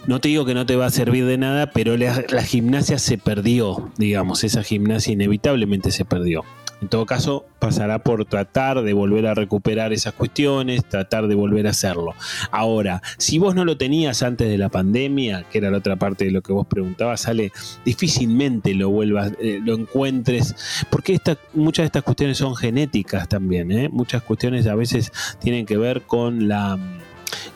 no 0.06 0.20
te 0.20 0.28
digo 0.28 0.44
que 0.44 0.54
no 0.54 0.66
te 0.66 0.76
va 0.76 0.86
a 0.86 0.90
servir 0.90 1.26
de 1.26 1.38
nada, 1.38 1.70
pero 1.70 1.96
la, 1.96 2.42
gimnasia 2.42 2.98
se 2.98 3.18
perdió, 3.18 3.90
digamos, 3.96 4.44
esa 4.44 4.62
gimnasia 4.62 5.12
inevitablemente 5.12 5.90
se 5.90 6.04
perdió. 6.04 6.44
En 6.80 6.88
todo 6.88 7.06
caso, 7.06 7.44
pasará 7.60 8.00
por 8.00 8.24
tratar 8.24 8.82
de 8.82 8.92
volver 8.92 9.28
a 9.28 9.34
recuperar 9.34 9.92
esas 9.92 10.14
cuestiones, 10.14 10.84
tratar 10.84 11.28
de 11.28 11.36
volver 11.36 11.68
a 11.68 11.70
hacerlo. 11.70 12.12
Ahora, 12.50 13.00
si 13.18 13.38
vos 13.38 13.54
no 13.54 13.64
lo 13.64 13.76
tenías 13.76 14.24
antes 14.24 14.48
de 14.48 14.58
la 14.58 14.68
pandemia, 14.68 15.44
que 15.44 15.58
era 15.58 15.70
la 15.70 15.78
otra 15.78 15.94
parte 15.94 16.24
de 16.24 16.32
lo 16.32 16.42
que 16.42 16.52
vos 16.52 16.66
preguntabas, 16.66 17.20
sale 17.20 17.52
difícilmente 17.84 18.74
lo 18.74 18.90
vuelvas, 18.90 19.32
eh, 19.40 19.60
lo 19.64 19.74
encuentres, 19.74 20.84
porque 20.90 21.20
muchas 21.54 21.84
de 21.84 21.86
estas 21.86 22.02
cuestiones 22.02 22.38
son 22.38 22.56
genéticas 22.56 23.28
también, 23.28 23.70
¿eh? 23.70 23.88
muchas 23.88 24.22
cuestiones 24.22 24.66
a 24.66 24.74
veces 24.74 25.12
tienen 25.38 25.66
que 25.66 25.76
ver 25.76 26.02
con 26.02 26.48
la 26.48 26.76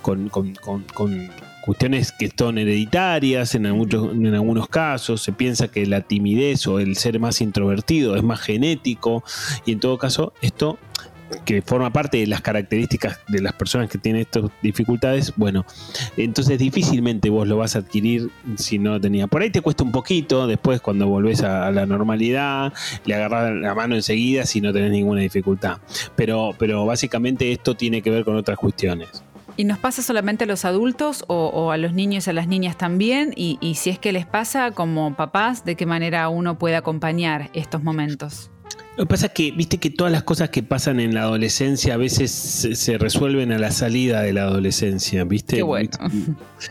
con, 0.03 0.29
con, 0.29 0.55
cuestiones 1.67 2.13
que 2.13 2.33
son 2.37 2.59
hereditarias 2.59 3.55
en, 3.55 3.67
en 3.67 4.35
algunos 4.35 4.69
casos, 4.69 5.21
se 5.21 5.33
piensa 5.33 5.69
que 5.69 5.85
la 5.85 6.01
timidez 6.01 6.67
o 6.67 6.79
el 6.79 6.97
ser 6.97 7.21
más 7.21 7.41
introvertido 7.41 8.17
es 8.17 8.23
más 8.23 8.41
genético 8.41 9.25
y 9.67 9.73
en 9.73 9.81
todo 9.81 9.99
caso 9.99 10.33
esto 10.41 10.79
que 11.45 11.63
forma 11.63 11.93
parte 11.93 12.19
de 12.19 12.27
las 12.27 12.41
características 12.41 13.19
de 13.29 13.41
las 13.41 13.53
personas 13.53 13.91
que 13.91 13.99
tienen 13.99 14.23
estas 14.23 14.45
dificultades, 14.63 15.33
bueno, 15.37 15.65
entonces 16.17 16.59
difícilmente 16.59 17.31
vos 17.31 17.49
lo 17.49 17.57
vas 17.57 17.77
a 17.77 17.81
adquirir 17.81 18.31
si 18.57 18.79
no 18.79 18.93
lo 18.93 19.01
tenía. 19.01 19.27
Por 19.27 19.43
ahí 19.43 19.51
te 19.51 19.61
cuesta 19.61 19.83
un 19.85 19.93
poquito, 19.93 20.47
después 20.47 20.81
cuando 20.81 21.09
volvés 21.09 21.43
a, 21.43 21.71
la 21.73 21.87
normalidad, 21.87 22.73
le 23.05 23.15
agarras 23.15 23.55
la 23.55 23.75
mano 23.75 23.97
enseguida 23.97 24.47
si 24.47 24.61
no 24.61 24.73
tenés 24.73 24.93
ninguna 24.93 25.21
dificultad. 25.21 25.79
Pero, 26.15 26.55
pero 26.59 26.87
básicamente 26.87 27.51
esto 27.53 27.75
tiene 27.77 28.03
que 28.03 28.11
ver 28.11 28.25
con 28.25 28.37
otras 28.37 28.57
cuestiones. 28.57 29.23
¿Y 29.57 29.65
nos 29.65 29.79
pasa 29.79 30.03
solamente 30.03 30.45
a 30.45 30.47
los 30.47 30.65
adultos 30.65 31.25
o, 31.29 31.71
a 31.71 31.77
los 31.77 31.93
niños 31.93 32.27
y 32.27 32.31
a 32.31 32.33
las 32.33 32.49
niñas 32.49 32.77
también? 32.77 33.33
Y, 33.37 33.59
y 33.61 33.77
si 33.77 33.91
es 33.91 33.99
que 33.99 34.13
les 34.13 34.27
pasa 34.27 34.71
como 34.71 35.15
papás, 35.17 35.65
¿de 35.65 35.77
qué 35.77 35.87
manera 35.87 36.29
uno 36.29 36.59
puede 36.59 36.77
acompañar 36.77 37.51
estos 37.55 37.83
momentos? 37.83 38.51
Lo 38.97 39.05
que 39.05 39.09
pasa 39.11 39.27
es 39.27 39.33
que, 39.33 39.51
viste 39.51 39.77
que 39.77 39.91
todas 39.91 40.11
las 40.11 40.23
cosas 40.23 40.49
que 40.49 40.63
pasan 40.63 41.01
en 41.01 41.15
la 41.15 41.23
adolescencia 41.23 41.95
a 41.95 41.97
veces 41.99 42.31
se, 42.31 42.97
resuelven 42.97 43.53
a 43.53 43.59
la 43.59 43.71
salida 43.71 44.23
de 44.23 44.33
la 44.33 44.45
adolescencia, 44.45 45.25
¿viste? 45.25 45.57
Qué 45.57 45.63
bueno. 45.63 45.91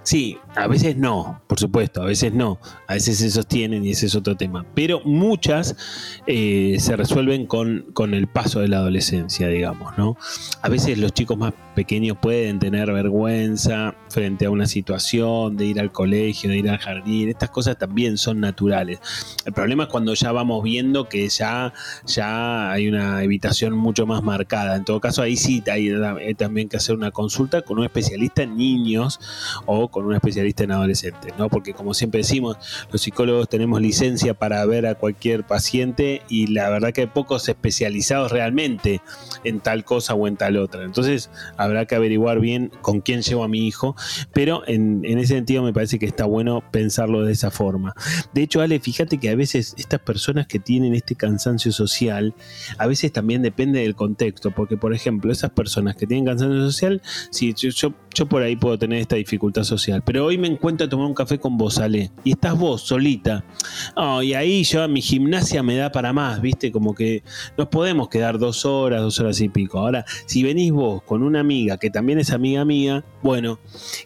Sí, 0.01 0.39
a 0.55 0.67
veces 0.67 0.95
no, 0.95 1.41
por 1.47 1.59
supuesto, 1.59 2.01
a 2.01 2.05
veces 2.05 2.33
no. 2.33 2.59
A 2.87 2.93
veces 2.93 3.17
se 3.17 3.29
sostienen 3.29 3.85
y 3.85 3.91
ese 3.91 4.05
es 4.05 4.15
otro 4.15 4.35
tema. 4.35 4.65
Pero 4.73 5.01
muchas 5.03 5.75
eh, 6.27 6.77
se 6.79 6.95
resuelven 6.95 7.45
con, 7.45 7.87
con 7.93 8.13
el 8.13 8.27
paso 8.27 8.61
de 8.61 8.69
la 8.69 8.77
adolescencia, 8.77 9.47
digamos, 9.47 9.97
¿no? 9.97 10.17
A 10.61 10.69
veces 10.69 10.97
los 10.97 11.13
chicos 11.13 11.37
más 11.37 11.53
pequeños 11.75 12.17
pueden 12.21 12.59
tener 12.59 12.91
vergüenza 12.91 13.95
frente 14.09 14.45
a 14.45 14.49
una 14.49 14.65
situación 14.65 15.57
de 15.57 15.65
ir 15.65 15.79
al 15.79 15.91
colegio, 15.91 16.49
de 16.49 16.57
ir 16.57 16.69
al 16.69 16.77
jardín. 16.77 17.27
Estas 17.29 17.49
cosas 17.49 17.77
también 17.77 18.17
son 18.17 18.39
naturales. 18.39 18.99
El 19.45 19.51
problema 19.51 19.83
es 19.83 19.89
cuando 19.89 20.13
ya 20.13 20.31
vamos 20.31 20.63
viendo 20.63 21.09
que 21.09 21.27
ya 21.27 21.73
ya 22.05 22.71
hay 22.71 22.87
una 22.87 23.23
evitación 23.23 23.73
mucho 23.73 24.05
más 24.05 24.23
marcada. 24.23 24.77
En 24.77 24.85
todo 24.85 25.01
caso, 25.01 25.21
ahí 25.21 25.35
sí 25.35 25.61
hay, 25.69 25.91
también 26.35 26.69
que 26.69 26.77
hacer 26.77 26.95
una 26.95 27.11
consulta 27.11 27.61
con 27.61 27.79
un 27.79 27.83
especialista 27.83 28.43
en 28.43 28.55
niños 28.55 29.19
o 29.65 29.89
con 29.89 30.05
un 30.05 30.15
especialista 30.15 30.44
en 30.57 30.71
adolescentes, 30.71 31.33
¿no? 31.37 31.49
Porque 31.49 31.73
como 31.73 31.93
siempre 31.93 32.19
decimos, 32.19 32.57
los 32.91 33.01
psicólogos 33.01 33.49
tenemos 33.49 33.81
licencia 33.81 34.33
para 34.33 34.65
ver 34.65 34.85
a 34.85 34.95
cualquier 34.95 35.45
paciente 35.45 36.21
y 36.29 36.47
la 36.47 36.69
verdad 36.69 36.93
que 36.93 37.01
hay 37.01 37.07
pocos 37.07 37.47
especializados 37.49 38.31
realmente 38.31 39.01
en 39.43 39.59
tal 39.59 39.83
cosa 39.83 40.13
o 40.13 40.27
en 40.27 40.37
tal 40.37 40.57
otra. 40.57 40.83
Entonces, 40.83 41.29
habrá 41.57 41.85
que 41.85 41.95
averiguar 41.95 42.39
bien 42.39 42.71
con 42.81 43.01
quién 43.01 43.21
llevo 43.21 43.43
a 43.43 43.47
mi 43.47 43.67
hijo, 43.67 43.95
pero 44.33 44.63
en, 44.67 45.01
en 45.05 45.19
ese 45.19 45.35
sentido 45.35 45.63
me 45.63 45.73
parece 45.73 45.99
que 45.99 46.05
está 46.05 46.25
bueno 46.25 46.63
pensarlo 46.71 47.23
de 47.23 47.33
esa 47.33 47.51
forma. 47.51 47.93
De 48.33 48.43
hecho, 48.43 48.61
Ale, 48.61 48.79
fíjate 48.79 49.17
que 49.17 49.29
a 49.29 49.35
veces 49.35 49.73
estas 49.77 49.99
personas 49.99 50.47
que 50.47 50.59
tienen 50.59 50.93
este 50.93 51.15
cansancio 51.15 51.71
social, 51.71 52.33
a 52.77 52.87
veces 52.87 53.11
también 53.11 53.41
depende 53.41 53.79
del 53.81 53.95
contexto, 53.95 54.51
porque 54.51 54.77
por 54.77 54.93
ejemplo, 54.93 55.31
esas 55.31 55.51
personas 55.51 55.95
que 55.95 56.07
tienen 56.07 56.25
cansancio 56.25 56.61
social, 56.61 57.01
si 57.31 57.53
yo, 57.53 57.93
por 58.23 58.41
ahí 58.41 58.55
puedo 58.55 58.79
tener 58.79 58.99
esta 58.99 59.17
dificultad 59.17 59.63
social, 59.63 60.01
pero 60.05 60.25
hoy 60.25 60.37
me 60.37 60.47
encuentro 60.47 60.87
a 60.87 60.89
tomar 60.89 61.07
un 61.07 61.13
café 61.13 61.37
con 61.37 61.57
vos, 61.57 61.79
Ale, 61.79 62.11
y 62.23 62.31
estás 62.31 62.57
vos 62.57 62.81
solita, 62.81 63.43
oh, 63.95 64.21
y 64.21 64.33
ahí 64.33 64.63
yo 64.63 64.87
mi 64.87 65.01
gimnasia 65.01 65.61
me 65.63 65.75
da 65.75 65.91
para 65.91 66.13
más, 66.13 66.41
viste, 66.41 66.71
como 66.71 66.95
que 66.95 67.23
nos 67.57 67.67
podemos 67.67 68.07
quedar 68.07 68.39
dos 68.39 68.65
horas, 68.65 69.01
dos 69.01 69.19
horas 69.19 69.41
y 69.41 69.49
pico. 69.49 69.79
Ahora, 69.79 70.05
si 70.25 70.43
venís 70.43 70.71
vos 70.71 71.03
con 71.03 71.23
una 71.23 71.41
amiga 71.41 71.77
que 71.77 71.89
también 71.89 72.19
es 72.19 72.31
amiga 72.31 72.63
mía, 72.63 73.03
bueno, 73.21 73.59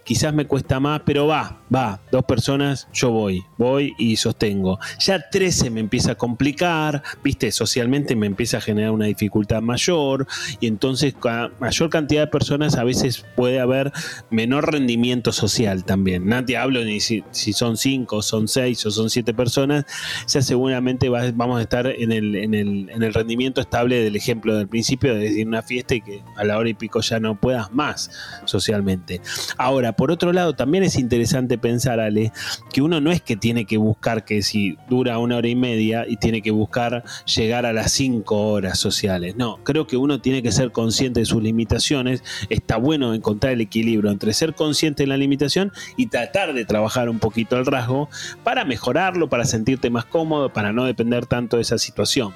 quizás 0.04 0.34
me 0.34 0.46
cuesta 0.46 0.80
más, 0.80 1.02
pero 1.06 1.28
va, 1.28 1.62
va, 1.74 2.02
dos 2.12 2.24
personas, 2.24 2.88
yo 2.94 3.12
voy, 3.12 3.44
voy 3.58 3.94
y 3.98 4.16
sostengo. 4.16 4.80
Ya 5.00 5.30
13 5.30 5.70
me 5.70 5.82
empieza 5.82 6.14
a 6.14 6.16
complicar, 6.16 7.04
viste, 7.24 7.52
socialmente 7.52 8.16
me 8.16 8.28
empieza 8.28 8.58
a 8.58 8.62
generar 8.62 8.92
una 8.92 9.06
dificultad 9.06 9.62
mayor 9.62 10.26
y 10.60 10.68
entonces 10.68 11.14
mayor 11.60 11.90
cantidad 11.90 12.22
de 12.22 12.28
personas 12.28 12.76
a 12.76 12.84
veces 12.84 13.26
puede 13.36 13.60
haber 13.60 13.92
menor 14.30 14.72
rendimiento 14.72 15.32
social 15.32 15.84
también. 15.84 16.28
No 16.28 16.44
te 16.46 16.58
hablo 16.58 16.84
ni 16.84 17.00
si, 17.00 17.24
son 17.32 17.78
cinco, 17.78 18.22
son 18.22 18.48
seis 18.48 18.86
o 18.86 18.92
son 18.92 19.10
siete 19.10 19.34
personas, 19.34 19.86
ya 20.28 20.42
seguramente 20.42 21.10
vamos 21.10 21.60
a 21.60 21.62
estar 21.62 21.88
en 21.88 22.12
el, 22.12 22.36
en, 22.36 22.54
el, 22.54 22.90
en 22.90 23.04
el 23.04 23.14
rendimiento 23.14 23.62
estable 23.62 24.04
del 24.04 24.16
ejemplo 24.16 24.56
del 24.56 24.68
principio 24.68 25.16
de 25.16 25.22
decir 25.22 25.48
una 25.48 25.64
fiesta 25.64 25.96
y 25.96 26.02
que 26.02 26.22
a 26.36 26.44
la 26.44 26.58
hora 26.58 26.70
y 26.70 26.76
pico 26.76 27.02
ya 27.02 27.20
no 27.20 27.40
puedas 27.40 27.72
más 27.74 28.12
socialmente. 28.46 29.22
Ahora, 29.58 29.94
por 29.94 30.12
otro 30.12 30.32
lado, 30.32 30.54
también 30.54 30.84
es 30.84 30.96
interesante 30.96 31.58
pensar, 31.58 32.00
Ale, 32.00 32.32
que 32.72 32.82
uno 32.82 33.02
no 33.02 33.12
es 33.12 33.22
que 33.22 33.36
tiene 33.36 33.66
que 33.66 33.78
buscar 33.78 34.26
que 34.26 34.44
si 34.44 34.78
dura 34.90 35.18
una 35.18 35.38
hora 35.38 35.48
y 35.48 35.56
media 35.56 36.06
y 36.08 36.18
tiene 36.18 36.42
que 36.42 36.52
buscar 36.52 37.04
llegar 37.26 37.66
a 37.66 37.74
la 37.74 37.80
las 37.80 37.94
cinco 37.94 38.50
horas 38.50 38.78
sociales. 38.78 39.38
No, 39.38 39.64
creo 39.64 39.88
que 39.88 39.96
uno 39.96 40.20
tiene 40.20 40.44
que 40.44 40.52
ser 40.52 40.74
consciente 40.74 41.22
de 41.22 41.26
sus 41.26 41.42
limitaciones. 41.42 42.22
Está 42.50 42.76
bueno 42.76 43.14
encontrar 43.14 43.54
el 43.54 43.62
equilibrio 43.62 43.89
entre 43.94 44.34
ser 44.34 44.54
consciente 44.54 45.04
de 45.04 45.08
la 45.08 45.18
limitación 45.18 45.72
y 45.98 46.08
tratar 46.08 46.54
de 46.54 46.66
trabajar 46.66 47.10
un 47.10 47.20
poquito 47.20 47.58
el 47.58 47.66
rasgo 47.66 48.10
para 48.44 48.66
mejorarlo, 48.66 49.30
para 49.30 49.46
sentirte 49.46 49.90
más 49.90 50.06
cómodo, 50.06 50.54
para 50.54 50.72
no 50.72 50.86
depender 50.86 51.26
tanto 51.26 51.58
de 51.58 51.64
esa 51.64 51.78
situación. 51.78 52.34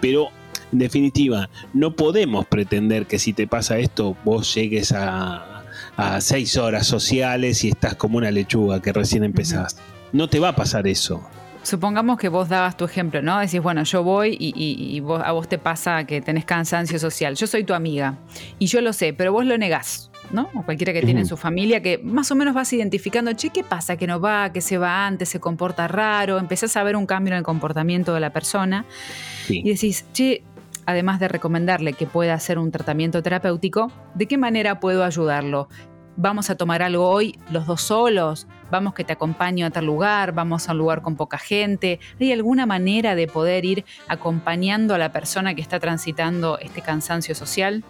Pero 0.00 0.28
en 0.72 0.78
definitiva, 0.80 1.48
no 1.72 1.94
podemos 1.94 2.46
pretender 2.46 3.06
que 3.06 3.18
si 3.18 3.32
te 3.32 3.46
pasa 3.46 3.78
esto, 3.78 4.16
vos 4.24 4.54
llegues 4.54 4.92
a, 4.92 5.64
a 5.96 6.20
seis 6.20 6.56
horas 6.56 6.86
sociales 6.86 7.64
y 7.64 7.68
estás 7.68 7.94
como 7.94 8.18
una 8.18 8.30
lechuga 8.30 8.82
que 8.82 8.92
recién 8.92 9.24
empezás. 9.24 9.78
No 10.12 10.28
te 10.28 10.38
va 10.38 10.48
a 10.48 10.56
pasar 10.56 10.86
eso. 10.86 11.22
Supongamos 11.62 12.18
que 12.18 12.28
vos 12.28 12.48
dabas 12.48 12.76
tu 12.76 12.84
ejemplo, 12.84 13.20
¿no? 13.20 13.38
Decís, 13.40 13.60
bueno, 13.60 13.82
yo 13.82 14.02
voy 14.02 14.36
y, 14.40 15.02
a 15.22 15.32
vos 15.32 15.48
te 15.48 15.58
pasa 15.58 16.04
que 16.04 16.20
tenés 16.20 16.44
cansancio 16.44 16.98
social. 16.98 17.34
Yo 17.34 17.46
soy 17.46 17.64
tu 17.64 17.74
amiga 17.74 18.14
y 18.58 18.66
yo 18.66 18.80
lo 18.80 18.92
sé, 18.92 19.12
pero 19.12 19.32
vos 19.32 19.44
lo 19.44 19.58
negás. 19.58 20.07
¿No? 20.32 20.48
O 20.54 20.62
cualquiera 20.62 20.92
que 20.92 21.02
tiene 21.02 21.20
en 21.20 21.26
su 21.26 21.36
familia, 21.36 21.82
que 21.82 21.98
más 21.98 22.30
o 22.30 22.34
menos 22.34 22.54
vas 22.54 22.72
identificando, 22.72 23.32
che, 23.32 23.50
¿qué 23.50 23.64
pasa? 23.64 23.96
Que 23.96 24.06
no 24.06 24.20
va, 24.20 24.52
que 24.52 24.60
se 24.60 24.78
va 24.78 25.06
antes, 25.06 25.28
se 25.28 25.40
comporta 25.40 25.88
raro, 25.88 26.38
empezás 26.38 26.76
a 26.76 26.82
ver 26.82 26.96
un 26.96 27.06
cambio 27.06 27.32
en 27.32 27.38
el 27.38 27.44
comportamiento 27.44 28.14
de 28.14 28.20
la 28.20 28.30
persona 28.30 28.84
y 29.48 29.68
decís, 29.68 30.06
che, 30.12 30.42
además 30.86 31.20
de 31.20 31.28
recomendarle 31.28 31.92
que 31.92 32.06
pueda 32.06 32.34
hacer 32.34 32.58
un 32.58 32.70
tratamiento 32.70 33.22
terapéutico, 33.22 33.90
¿de 34.14 34.26
qué 34.26 34.38
manera 34.38 34.80
puedo 34.80 35.04
ayudarlo? 35.04 35.68
vamos 36.18 36.50
a 36.50 36.56
tomar 36.56 36.82
algo 36.82 37.08
hoy 37.08 37.38
los 37.50 37.66
dos 37.66 37.80
solos, 37.80 38.48
vamos 38.70 38.92
que 38.92 39.04
te 39.04 39.12
acompaño 39.12 39.64
a 39.66 39.70
tal 39.70 39.86
lugar, 39.86 40.32
vamos 40.32 40.68
a 40.68 40.72
un 40.72 40.78
lugar 40.78 41.00
con 41.00 41.16
poca 41.16 41.38
gente. 41.38 42.00
¿Hay 42.20 42.32
alguna 42.32 42.66
manera 42.66 43.14
de 43.14 43.28
poder 43.28 43.64
ir 43.64 43.84
acompañando 44.08 44.94
a 44.94 44.98
la 44.98 45.12
persona 45.12 45.54
que 45.54 45.62
está 45.62 45.78
transitando 45.78 46.58
este 46.58 46.82
cansancio 46.82 47.34
social? 47.36 47.84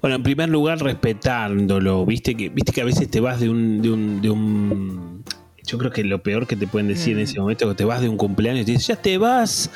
Bueno, 0.00 0.16
en 0.16 0.22
primer 0.22 0.48
lugar, 0.48 0.80
respetándolo. 0.80 2.04
Viste 2.06 2.34
que, 2.34 2.48
viste 2.48 2.72
que 2.72 2.80
a 2.80 2.84
veces 2.84 3.10
te 3.10 3.20
vas 3.20 3.40
de 3.40 3.50
un, 3.50 3.82
de 3.82 3.90
un, 3.90 4.20
de 4.20 4.30
un 4.30 5.24
yo 5.66 5.78
creo 5.78 5.90
que 5.90 6.04
lo 6.04 6.22
peor 6.22 6.46
que 6.46 6.56
te 6.56 6.66
pueden 6.66 6.88
decir 6.88 7.14
en 7.14 7.20
mm. 7.20 7.24
ese 7.24 7.40
momento 7.40 7.64
es 7.64 7.70
que 7.70 7.76
te 7.76 7.84
vas 7.84 8.00
de 8.00 8.08
un 8.08 8.16
cumpleaños 8.16 8.62
y 8.62 8.64
te 8.64 8.72
dices, 8.72 8.86
ya 8.86 8.96
te 8.96 9.18
vas. 9.18 9.70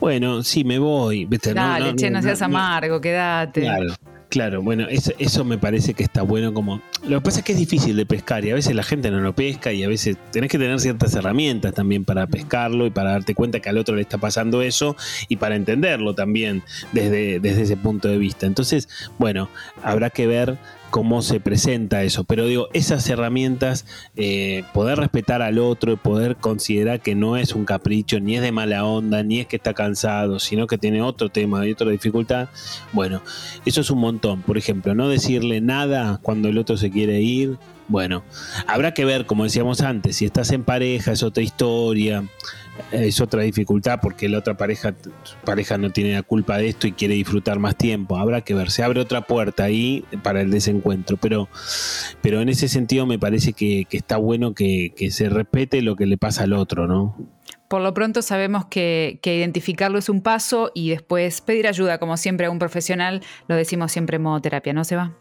Bueno, 0.00 0.42
sí, 0.42 0.64
me 0.64 0.78
voy. 0.78 1.28
Dale, 1.54 1.94
che, 1.96 2.10
no, 2.10 2.22
seas 2.22 2.40
amargo, 2.42 3.00
quédate. 3.00 3.62
Claro. 3.62 3.94
Claro, 4.28 4.62
bueno, 4.62 4.86
eso, 4.90 5.12
eso 5.18 5.42
me 5.44 5.56
parece 5.56 5.94
que 5.94 6.02
está 6.02 6.20
bueno 6.20 6.52
como... 6.52 6.82
Lo 7.08 7.20
que 7.20 7.24
pasa 7.24 7.38
es 7.38 7.44
que 7.46 7.52
es 7.52 7.58
difícil 7.58 7.96
de 7.96 8.04
pescar 8.04 8.44
y 8.44 8.50
a 8.50 8.54
veces 8.54 8.74
la 8.74 8.82
gente 8.82 9.10
no 9.10 9.18
lo 9.20 9.34
pesca 9.34 9.72
y 9.72 9.82
a 9.82 9.88
veces 9.88 10.18
tenés 10.30 10.50
que 10.50 10.58
tener 10.58 10.78
ciertas 10.78 11.14
herramientas 11.14 11.72
también 11.72 12.04
para 12.04 12.26
pescarlo 12.26 12.84
y 12.84 12.90
para 12.90 13.12
darte 13.12 13.34
cuenta 13.34 13.60
que 13.60 13.70
al 13.70 13.78
otro 13.78 13.96
le 13.96 14.02
está 14.02 14.18
pasando 14.18 14.60
eso 14.60 14.94
y 15.26 15.36
para 15.36 15.56
entenderlo 15.56 16.14
también 16.14 16.62
desde, 16.92 17.40
desde 17.40 17.62
ese 17.62 17.78
punto 17.78 18.08
de 18.08 18.18
vista. 18.18 18.44
Entonces, 18.44 18.90
bueno, 19.18 19.48
habrá 19.82 20.10
que 20.10 20.26
ver 20.26 20.58
cómo 20.90 21.22
se 21.22 21.40
presenta 21.40 22.02
eso. 22.02 22.24
Pero 22.24 22.46
digo, 22.46 22.68
esas 22.72 23.08
herramientas, 23.08 23.86
eh, 24.16 24.64
poder 24.72 24.98
respetar 24.98 25.42
al 25.42 25.58
otro 25.58 25.96
poder 25.96 26.36
considerar 26.36 27.00
que 27.00 27.14
no 27.14 27.36
es 27.36 27.54
un 27.54 27.64
capricho, 27.64 28.20
ni 28.20 28.36
es 28.36 28.42
de 28.42 28.52
mala 28.52 28.84
onda, 28.84 29.22
ni 29.22 29.40
es 29.40 29.46
que 29.46 29.56
está 29.56 29.74
cansado, 29.74 30.38
sino 30.38 30.66
que 30.66 30.78
tiene 30.78 31.02
otro 31.02 31.28
tema 31.28 31.66
y 31.66 31.72
otra 31.72 31.90
dificultad, 31.90 32.48
bueno, 32.92 33.22
eso 33.64 33.80
es 33.80 33.90
un 33.90 33.98
montón. 33.98 34.42
Por 34.42 34.58
ejemplo, 34.58 34.94
no 34.94 35.08
decirle 35.08 35.60
nada 35.60 36.18
cuando 36.22 36.48
el 36.48 36.58
otro 36.58 36.76
se 36.76 36.90
quiere 36.90 37.20
ir. 37.20 37.58
Bueno, 37.88 38.22
habrá 38.66 38.92
que 38.92 39.06
ver, 39.06 39.24
como 39.24 39.44
decíamos 39.44 39.80
antes, 39.80 40.16
si 40.16 40.26
estás 40.26 40.52
en 40.52 40.62
pareja 40.62 41.12
es 41.12 41.22
otra 41.22 41.42
historia 41.42 42.22
es 42.92 43.20
otra 43.20 43.42
dificultad 43.42 44.00
porque 44.00 44.28
la 44.28 44.38
otra 44.38 44.56
pareja, 44.56 44.94
pareja 45.44 45.78
no 45.78 45.90
tiene 45.90 46.14
la 46.14 46.22
culpa 46.22 46.58
de 46.58 46.68
esto 46.68 46.86
y 46.86 46.92
quiere 46.92 47.14
disfrutar 47.14 47.58
más 47.58 47.76
tiempo. 47.76 48.16
Habrá 48.16 48.42
que 48.42 48.54
ver, 48.54 48.70
se 48.70 48.82
abre 48.82 49.00
otra 49.00 49.22
puerta 49.22 49.64
ahí 49.64 50.04
para 50.22 50.40
el 50.40 50.50
desencuentro, 50.50 51.16
pero, 51.16 51.48
pero 52.20 52.40
en 52.40 52.48
ese 52.48 52.68
sentido 52.68 53.06
me 53.06 53.18
parece 53.18 53.52
que, 53.52 53.86
está 53.90 54.16
bueno 54.16 54.54
que, 54.54 54.92
se 55.10 55.28
respete 55.28 55.82
lo 55.82 55.96
que 55.96 56.06
le 56.06 56.18
pasa 56.18 56.44
al 56.44 56.52
otro, 56.52 56.86
¿no? 56.86 57.16
Por 57.68 57.82
lo 57.82 57.92
pronto 57.92 58.22
sabemos 58.22 58.64
que, 58.66 59.18
que, 59.22 59.36
identificarlo 59.36 59.98
es 59.98 60.08
un 60.08 60.22
paso 60.22 60.70
y 60.74 60.90
después 60.90 61.40
pedir 61.42 61.66
ayuda, 61.66 61.98
como 61.98 62.16
siempre, 62.16 62.46
a 62.46 62.50
un 62.50 62.58
profesional, 62.58 63.22
lo 63.46 63.56
decimos 63.56 63.92
siempre 63.92 64.16
en 64.16 64.22
modo 64.22 64.40
terapia, 64.40 64.72
¿no 64.72 64.84
se 64.84 64.96
va? 64.96 65.14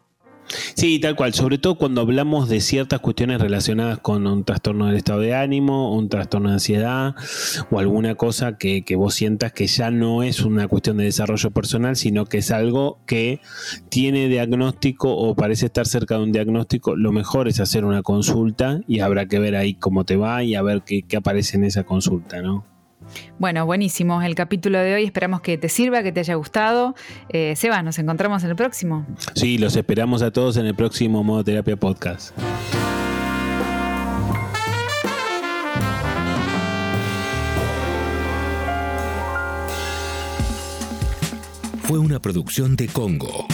Sí, 0.75 0.99
tal 0.99 1.15
cual. 1.15 1.33
Sobre 1.33 1.57
todo 1.57 1.75
cuando 1.75 2.01
hablamos 2.01 2.49
de 2.49 2.61
ciertas 2.61 2.99
cuestiones 2.99 3.41
relacionadas 3.41 3.99
con 3.99 4.25
un 4.27 4.43
trastorno 4.43 4.87
del 4.87 4.95
estado 4.95 5.19
de 5.19 5.35
ánimo, 5.35 5.93
un 5.93 6.09
trastorno 6.09 6.49
de 6.49 6.55
ansiedad 6.55 7.15
o 7.69 7.79
alguna 7.79 8.15
cosa 8.15 8.57
que, 8.57 8.83
vos 8.95 9.13
sientas 9.13 9.51
que 9.51 9.67
ya 9.67 9.91
no 9.91 10.23
es 10.23 10.41
una 10.41 10.67
cuestión 10.67 10.97
de 10.97 11.05
desarrollo 11.05 11.51
personal, 11.51 11.95
sino 11.95 12.25
que 12.25 12.39
es 12.39 12.51
algo 12.51 12.99
que 13.05 13.41
tiene 13.89 14.27
diagnóstico 14.27 15.15
o 15.15 15.35
parece 15.35 15.67
estar 15.67 15.85
cerca 15.85 16.15
de 16.15 16.23
un 16.23 16.31
diagnóstico, 16.31 16.95
lo 16.95 17.11
mejor 17.11 17.47
es 17.47 17.59
hacer 17.59 17.85
una 17.85 18.01
consulta 18.01 18.81
y 18.87 19.01
habrá 19.01 19.27
que 19.27 19.39
ver 19.39 19.55
ahí 19.55 19.75
cómo 19.75 20.05
te 20.05 20.15
va 20.15 20.43
y 20.43 20.55
a 20.55 20.61
ver 20.61 20.81
qué, 20.83 21.03
qué 21.03 21.17
aparece 21.17 21.57
en 21.57 21.65
esa 21.65 21.83
consulta, 21.83 22.41
¿no? 22.41 22.76
Bueno, 23.39 23.65
buenísimo 23.65 24.21
el 24.21 24.35
capítulo 24.35 24.79
de 24.79 24.95
hoy. 24.95 25.03
Esperamos 25.03 25.41
que 25.41 25.57
te 25.57 25.69
sirva, 25.69 26.03
que 26.03 26.11
te 26.11 26.19
haya 26.19 26.35
gustado. 26.35 26.95
Eh, 27.29 27.55
Sebas, 27.55 27.83
nos 27.83 27.99
encontramos 27.99 28.43
en 28.43 28.49
el 28.49 28.55
próximo. 28.55 29.05
Sí, 29.35 29.57
los 29.57 29.75
esperamos 29.75 30.21
a 30.21 30.31
todos 30.31 30.57
en 30.57 30.65
el 30.65 30.75
próximo 30.75 31.23
Modo 31.23 31.43
Terapia 31.43 31.75
Podcast. 31.75 32.37
Fue 41.83 41.99
una 41.99 42.19
producción 42.19 42.75
de 42.75 42.87
Congo. 42.89 43.47